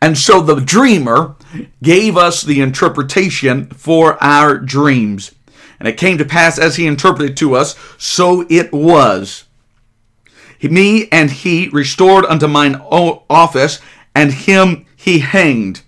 And 0.00 0.16
so 0.16 0.40
the 0.40 0.60
dreamer 0.60 1.34
gave 1.82 2.16
us 2.16 2.42
the 2.42 2.60
interpretation 2.60 3.66
for 3.66 4.22
our 4.22 4.58
dreams. 4.58 5.34
And 5.78 5.88
it 5.88 5.96
came 5.96 6.18
to 6.18 6.24
pass 6.24 6.58
as 6.58 6.76
he 6.76 6.86
interpreted 6.86 7.36
to 7.38 7.54
us, 7.54 7.76
so 7.98 8.46
it 8.48 8.72
was. 8.72 9.44
Me 10.62 11.08
and 11.12 11.30
he 11.30 11.68
restored 11.68 12.24
unto 12.24 12.48
mine 12.48 12.74
office, 12.74 13.80
and 14.14 14.32
him 14.32 14.86
he 14.96 15.20
hanged. 15.20 15.82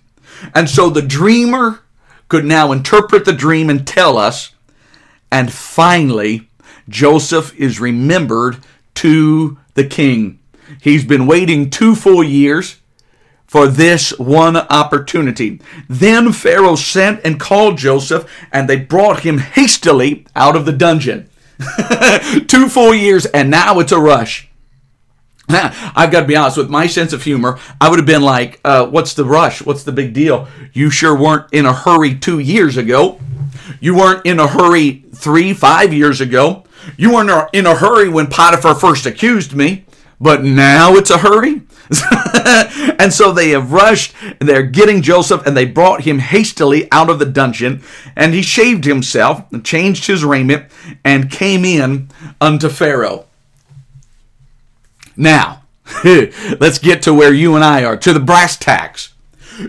And 0.55 0.69
so 0.69 0.89
the 0.89 1.01
dreamer 1.01 1.81
could 2.29 2.45
now 2.45 2.71
interpret 2.71 3.25
the 3.25 3.33
dream 3.33 3.69
and 3.69 3.85
tell 3.85 4.17
us. 4.17 4.53
And 5.29 5.51
finally, 5.51 6.49
Joseph 6.91 7.55
is 7.59 7.79
remembered 7.79 8.57
to 8.95 9.57
the 9.73 9.85
king. 9.85 10.39
He's 10.81 11.03
been 11.03 11.27
waiting 11.27 11.69
two 11.69 11.95
full 11.95 12.23
years 12.23 12.77
for 13.45 13.67
this 13.67 14.17
one 14.17 14.55
opportunity. 14.55 15.59
Then 15.89 16.31
Pharaoh 16.31 16.75
sent 16.75 17.19
and 17.25 17.39
called 17.39 17.77
Joseph, 17.77 18.29
and 18.51 18.69
they 18.69 18.77
brought 18.77 19.21
him 19.21 19.39
hastily 19.39 20.25
out 20.35 20.55
of 20.55 20.65
the 20.65 20.71
dungeon. 20.71 21.29
two 22.47 22.69
full 22.69 22.93
years, 22.93 23.25
and 23.25 23.49
now 23.49 23.79
it's 23.79 23.91
a 23.91 23.99
rush. 23.99 24.49
I've 25.49 26.11
got 26.11 26.21
to 26.21 26.25
be 26.27 26.35
honest 26.35 26.57
with 26.57 26.69
my 26.69 26.87
sense 26.87 27.11
of 27.13 27.23
humor. 27.23 27.59
I 27.79 27.89
would 27.89 27.99
have 27.99 28.05
been 28.05 28.21
like, 28.21 28.61
uh, 28.63 28.85
"What's 28.85 29.13
the 29.13 29.25
rush? 29.25 29.61
What's 29.61 29.83
the 29.83 29.91
big 29.91 30.13
deal? 30.13 30.47
You 30.71 30.89
sure 30.89 31.15
weren't 31.15 31.51
in 31.51 31.65
a 31.65 31.73
hurry 31.73 32.15
two 32.15 32.39
years 32.39 32.77
ago. 32.77 33.19
You 33.81 33.95
weren't 33.95 34.25
in 34.25 34.39
a 34.39 34.47
hurry 34.47 35.03
three, 35.13 35.53
five 35.53 35.93
years 35.93 36.21
ago. 36.21 36.63
You 36.97 37.13
were 37.13 37.23
not 37.23 37.53
in 37.53 37.65
a 37.65 37.75
hurry 37.75 38.09
when 38.09 38.27
Potiphar 38.27 38.75
first 38.75 39.05
accused 39.05 39.53
me, 39.53 39.85
but 40.19 40.43
now 40.43 40.95
it's 40.95 41.09
a 41.09 41.17
hurry. 41.17 41.61
and 42.99 43.11
so 43.11 43.33
they 43.33 43.49
have 43.49 43.71
rushed, 43.73 44.13
they're 44.39 44.63
getting 44.63 45.01
Joseph, 45.01 45.45
and 45.45 45.57
they 45.57 45.65
brought 45.65 46.01
him 46.01 46.19
hastily 46.19 46.87
out 46.91 47.09
of 47.09 47.19
the 47.19 47.25
dungeon. 47.25 47.81
And 48.15 48.33
he 48.33 48.41
shaved 48.41 48.85
himself, 48.85 49.51
and 49.51 49.65
changed 49.65 50.07
his 50.07 50.23
raiment, 50.23 50.71
and 51.03 51.31
came 51.31 51.65
in 51.65 52.09
unto 52.39 52.69
Pharaoh. 52.69 53.25
Now, 55.17 55.63
let's 56.03 56.79
get 56.79 57.01
to 57.03 57.13
where 57.13 57.33
you 57.33 57.55
and 57.55 57.63
I 57.63 57.83
are, 57.83 57.97
to 57.97 58.13
the 58.13 58.19
brass 58.19 58.57
tacks. 58.57 59.13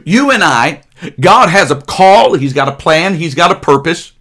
You 0.04 0.30
and 0.30 0.44
I, 0.44 0.82
God 1.18 1.48
has 1.48 1.70
a 1.70 1.80
call, 1.80 2.34
He's 2.34 2.52
got 2.52 2.68
a 2.68 2.72
plan, 2.72 3.14
He's 3.14 3.34
got 3.34 3.50
a 3.50 3.56
purpose. 3.56 4.12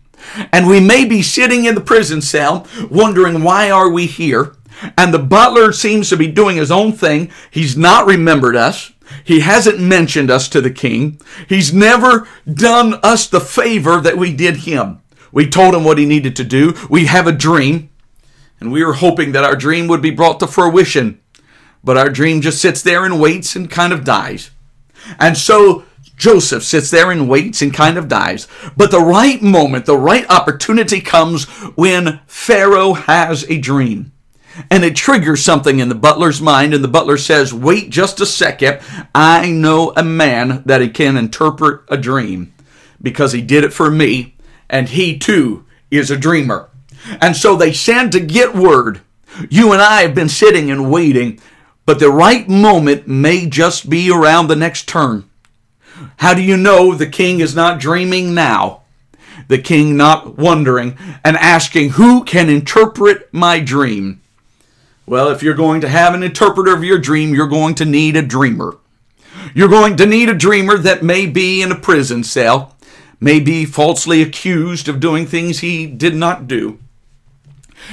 And 0.52 0.68
we 0.68 0.80
may 0.80 1.06
be 1.06 1.22
sitting 1.22 1.66
in 1.66 1.76
the 1.76 1.82
prison 1.82 2.22
cell 2.22 2.68
wondering 2.90 3.44
why 3.44 3.70
are 3.70 3.90
we 3.90 4.06
here? 4.06 4.56
And 4.98 5.14
the 5.14 5.20
butler 5.20 5.72
seems 5.72 6.10
to 6.10 6.18
be 6.18 6.28
doing 6.28 6.58
his 6.58 6.72
own 6.72 6.94
thing. 6.94 7.32
He's 7.50 7.78
not 7.78 8.06
remembered 8.06 8.56
us. 8.56 8.92
He 9.24 9.42
hasn't 9.42 9.80
mentioned 9.80 10.32
us 10.32 10.48
to 10.50 10.62
the 10.62 10.72
king. 10.72 11.20
He's 11.48 11.74
never 11.74 12.28
done 12.52 12.96
us 13.04 13.28
the 13.28 13.42
favor 13.42 14.00
that 14.00 14.18
we 14.18 14.34
did 14.34 14.58
him. 14.58 15.02
We 15.32 15.48
told 15.48 15.76
him 15.76 15.84
what 15.84 15.98
he 15.98 16.06
needed 16.06 16.36
to 16.38 16.44
do. 16.44 16.74
We 16.90 17.06
have 17.06 17.28
a 17.28 17.32
dream, 17.32 17.90
and 18.60 18.72
we 18.72 18.84
were 18.84 18.94
hoping 18.94 19.32
that 19.34 19.44
our 19.44 19.56
dream 19.56 19.88
would 19.88 20.02
be 20.02 20.12
brought 20.12 20.40
to 20.40 20.48
fruition. 20.48 21.20
But 21.84 21.98
our 21.98 22.10
dream 22.10 22.42
just 22.42 22.62
sits 22.62 22.82
there 22.82 23.06
and 23.06 23.20
waits 23.20 23.56
and 23.56 23.70
kind 23.70 23.94
of 23.94 24.04
dies. 24.04 24.52
And 25.20 25.38
so 25.38 25.86
Joseph 26.22 26.64
sits 26.64 26.92
there 26.92 27.10
and 27.10 27.28
waits 27.28 27.64
and 27.64 27.74
kind 27.74 27.98
of 27.98 28.08
dies. 28.08 28.48
But 28.78 28.92
the 28.92 29.00
right 29.00 29.42
moment, 29.42 29.88
the 29.88 29.98
right 29.98 30.30
opportunity 30.30 31.02
comes 31.02 31.46
when 31.76 32.20
Pharaoh 32.28 32.94
has 32.94 33.44
a 33.50 33.58
dream. 33.58 34.12
And 34.70 34.86
it 34.86 34.96
triggers 34.96 35.44
something 35.44 35.80
in 35.80 35.90
the 35.90 35.96
butler's 35.96 36.40
mind, 36.40 36.76
and 36.76 36.84
the 36.84 36.88
butler 36.88 37.18
says, 37.18 37.56
Wait 37.56 37.90
just 37.90 38.22
a 38.22 38.28
second. 38.28 38.82
I 39.16 39.50
know 39.50 39.94
a 39.98 40.04
man 40.04 40.62
that 40.68 40.94
can 40.94 41.18
interpret 41.18 41.82
a 41.88 41.98
dream 41.98 42.54
because 43.02 43.32
he 43.32 43.42
did 43.42 43.64
it 43.64 43.74
for 43.74 43.90
me, 43.90 44.36
and 44.70 44.90
he 44.90 45.18
too 45.18 45.66
is 45.90 46.12
a 46.12 46.18
dreamer. 46.18 46.70
And 47.20 47.36
so 47.36 47.56
they 47.56 47.74
send 47.74 48.12
to 48.12 48.20
get 48.20 48.54
word. 48.54 49.02
You 49.50 49.74
and 49.74 49.82
I 49.82 50.04
have 50.04 50.14
been 50.14 50.30
sitting 50.30 50.70
and 50.70 50.92
waiting, 50.92 51.40
but 51.88 52.00
the 52.00 52.12
right 52.12 52.48
moment 52.48 53.08
may 53.08 53.48
just 53.48 53.90
be 53.90 54.12
around 54.12 54.50
the 54.50 54.56
next 54.56 54.88
turn. 54.88 55.31
How 56.18 56.34
do 56.34 56.42
you 56.42 56.58
know 56.58 56.94
the 56.94 57.08
king 57.08 57.40
is 57.40 57.56
not 57.56 57.80
dreaming 57.80 58.34
now? 58.34 58.82
The 59.48 59.58
king 59.58 59.98
not 59.98 60.38
wondering 60.38 60.98
and 61.24 61.36
asking, 61.38 61.92
Who 61.92 62.24
can 62.24 62.50
interpret 62.50 63.34
my 63.34 63.60
dream? 63.60 64.22
Well, 65.06 65.30
if 65.30 65.44
you're 65.44 65.54
going 65.54 65.82
to 65.82 65.90
have 65.90 66.14
an 66.14 66.24
interpreter 66.24 66.74
of 66.74 66.84
your 66.84 67.00
dream, 67.00 67.34
you're 67.34 67.48
going 67.48 67.76
to 67.76 67.86
need 67.86 68.16
a 68.16 68.22
dreamer. 68.22 68.78
You're 69.54 69.68
going 69.68 69.98
to 69.98 70.06
need 70.06 70.30
a 70.30 70.34
dreamer 70.34 70.78
that 70.78 71.04
may 71.04 71.26
be 71.26 71.62
in 71.62 71.72
a 71.72 71.80
prison 71.80 72.24
cell, 72.24 72.78
may 73.20 73.40
be 73.40 73.66
falsely 73.66 74.22
accused 74.22 74.88
of 74.88 75.00
doing 75.00 75.26
things 75.26 75.60
he 75.60 75.86
did 75.88 76.16
not 76.16 76.48
do. 76.48 76.80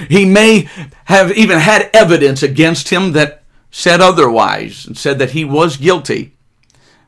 He 0.08 0.24
may 0.24 0.68
have 1.06 1.32
even 1.32 1.58
had 1.58 1.90
evidence 1.92 2.42
against 2.42 2.90
him 2.90 3.12
that 3.12 3.42
said 3.70 4.00
otherwise 4.00 4.86
and 4.86 4.96
said 4.96 5.18
that 5.18 5.32
he 5.32 5.44
was 5.44 5.76
guilty. 5.76 6.34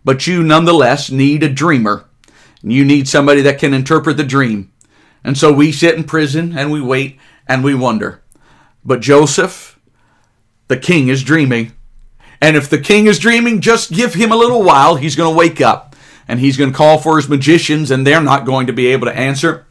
But 0.04 0.26
you 0.26 0.42
nonetheless 0.42 1.10
need 1.10 1.42
a 1.42 1.48
dreamer. 1.48 2.06
You 2.62 2.84
need 2.84 3.08
somebody 3.08 3.42
that 3.42 3.58
can 3.58 3.74
interpret 3.74 4.16
the 4.16 4.24
dream. 4.24 4.72
And 5.24 5.36
so 5.36 5.52
we 5.52 5.72
sit 5.72 5.94
in 5.94 6.04
prison 6.04 6.56
and 6.56 6.70
we 6.70 6.80
wait 6.80 7.18
and 7.46 7.62
we 7.62 7.74
wonder. 7.74 8.22
But 8.84 9.00
Joseph, 9.00 9.78
the 10.68 10.76
king 10.76 11.08
is 11.08 11.22
dreaming. 11.22 11.72
And 12.40 12.56
if 12.56 12.70
the 12.70 12.78
king 12.78 13.06
is 13.06 13.18
dreaming, 13.18 13.60
just 13.60 13.92
give 13.92 14.14
him 14.14 14.32
a 14.32 14.36
little 14.36 14.62
while. 14.62 14.96
He's 14.96 15.16
going 15.16 15.32
to 15.32 15.38
wake 15.38 15.60
up 15.60 15.94
and 16.26 16.40
he's 16.40 16.56
going 16.56 16.70
to 16.70 16.76
call 16.76 16.98
for 16.98 17.16
his 17.16 17.28
magicians 17.28 17.90
and 17.90 18.06
they're 18.06 18.22
not 18.22 18.46
going 18.46 18.66
to 18.66 18.72
be 18.72 18.86
able 18.86 19.06
to 19.06 19.16
answer. 19.16 19.66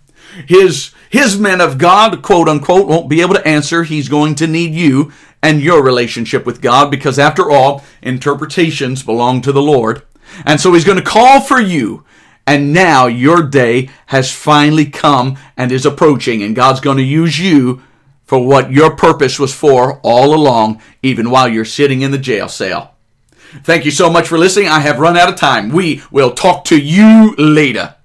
His, 0.46 0.92
his 1.10 1.40
men 1.40 1.62
of 1.62 1.80
God, 1.80 2.22
quote 2.22 2.48
unquote, 2.48 2.88
won't 2.88 3.10
be 3.10 3.22
able 3.22 3.34
to 3.34 3.48
answer. 3.48 3.84
He's 3.84 4.10
going 4.10 4.36
to 4.36 4.48
need 4.48 4.74
you 4.74 5.12
and 5.42 5.62
your 5.62 5.84
relationship 5.84 6.46
with 6.46 6.62
God 6.62 6.92
because 6.92 7.18
after 7.18 7.50
all, 7.50 7.84
interpretations 8.02 9.02
belong 9.02 9.42
to 9.42 9.52
the 9.52 9.62
Lord. 9.62 10.04
And 10.46 10.60
so 10.60 10.74
he's 10.74 10.86
going 10.86 10.98
to 10.98 11.04
call 11.04 11.42
for 11.42 11.60
you. 11.60 12.06
And 12.48 12.74
now 12.74 13.06
your 13.06 13.44
day 13.44 13.90
has 14.08 14.32
finally 14.32 14.86
come 14.86 15.38
and 15.56 15.72
is 15.72 15.86
approaching, 15.86 16.42
and 16.42 16.56
God's 16.56 16.80
going 16.80 16.98
to 16.98 17.04
use 17.04 17.40
you 17.40 17.84
for 18.26 18.46
what 18.46 18.72
your 18.72 18.96
purpose 18.96 19.40
was 19.40 19.54
for 19.54 20.00
all 20.02 20.34
along, 20.34 20.82
even 21.04 21.30
while 21.30 21.48
you're 21.48 21.66
sitting 21.66 22.02
in 22.02 22.12
the 22.12 22.18
jail 22.18 22.48
cell. 22.48 22.96
Thank 23.64 23.86
you 23.86 23.92
so 23.92 24.10
much 24.10 24.28
for 24.28 24.38
listening. 24.38 24.68
I 24.68 24.80
have 24.80 25.00
run 25.00 25.18
out 25.18 25.30
of 25.30 25.36
time. 25.36 25.70
We 25.70 26.04
will 26.12 26.32
talk 26.32 26.66
to 26.66 26.80
you 26.80 27.36
later. 27.38 27.96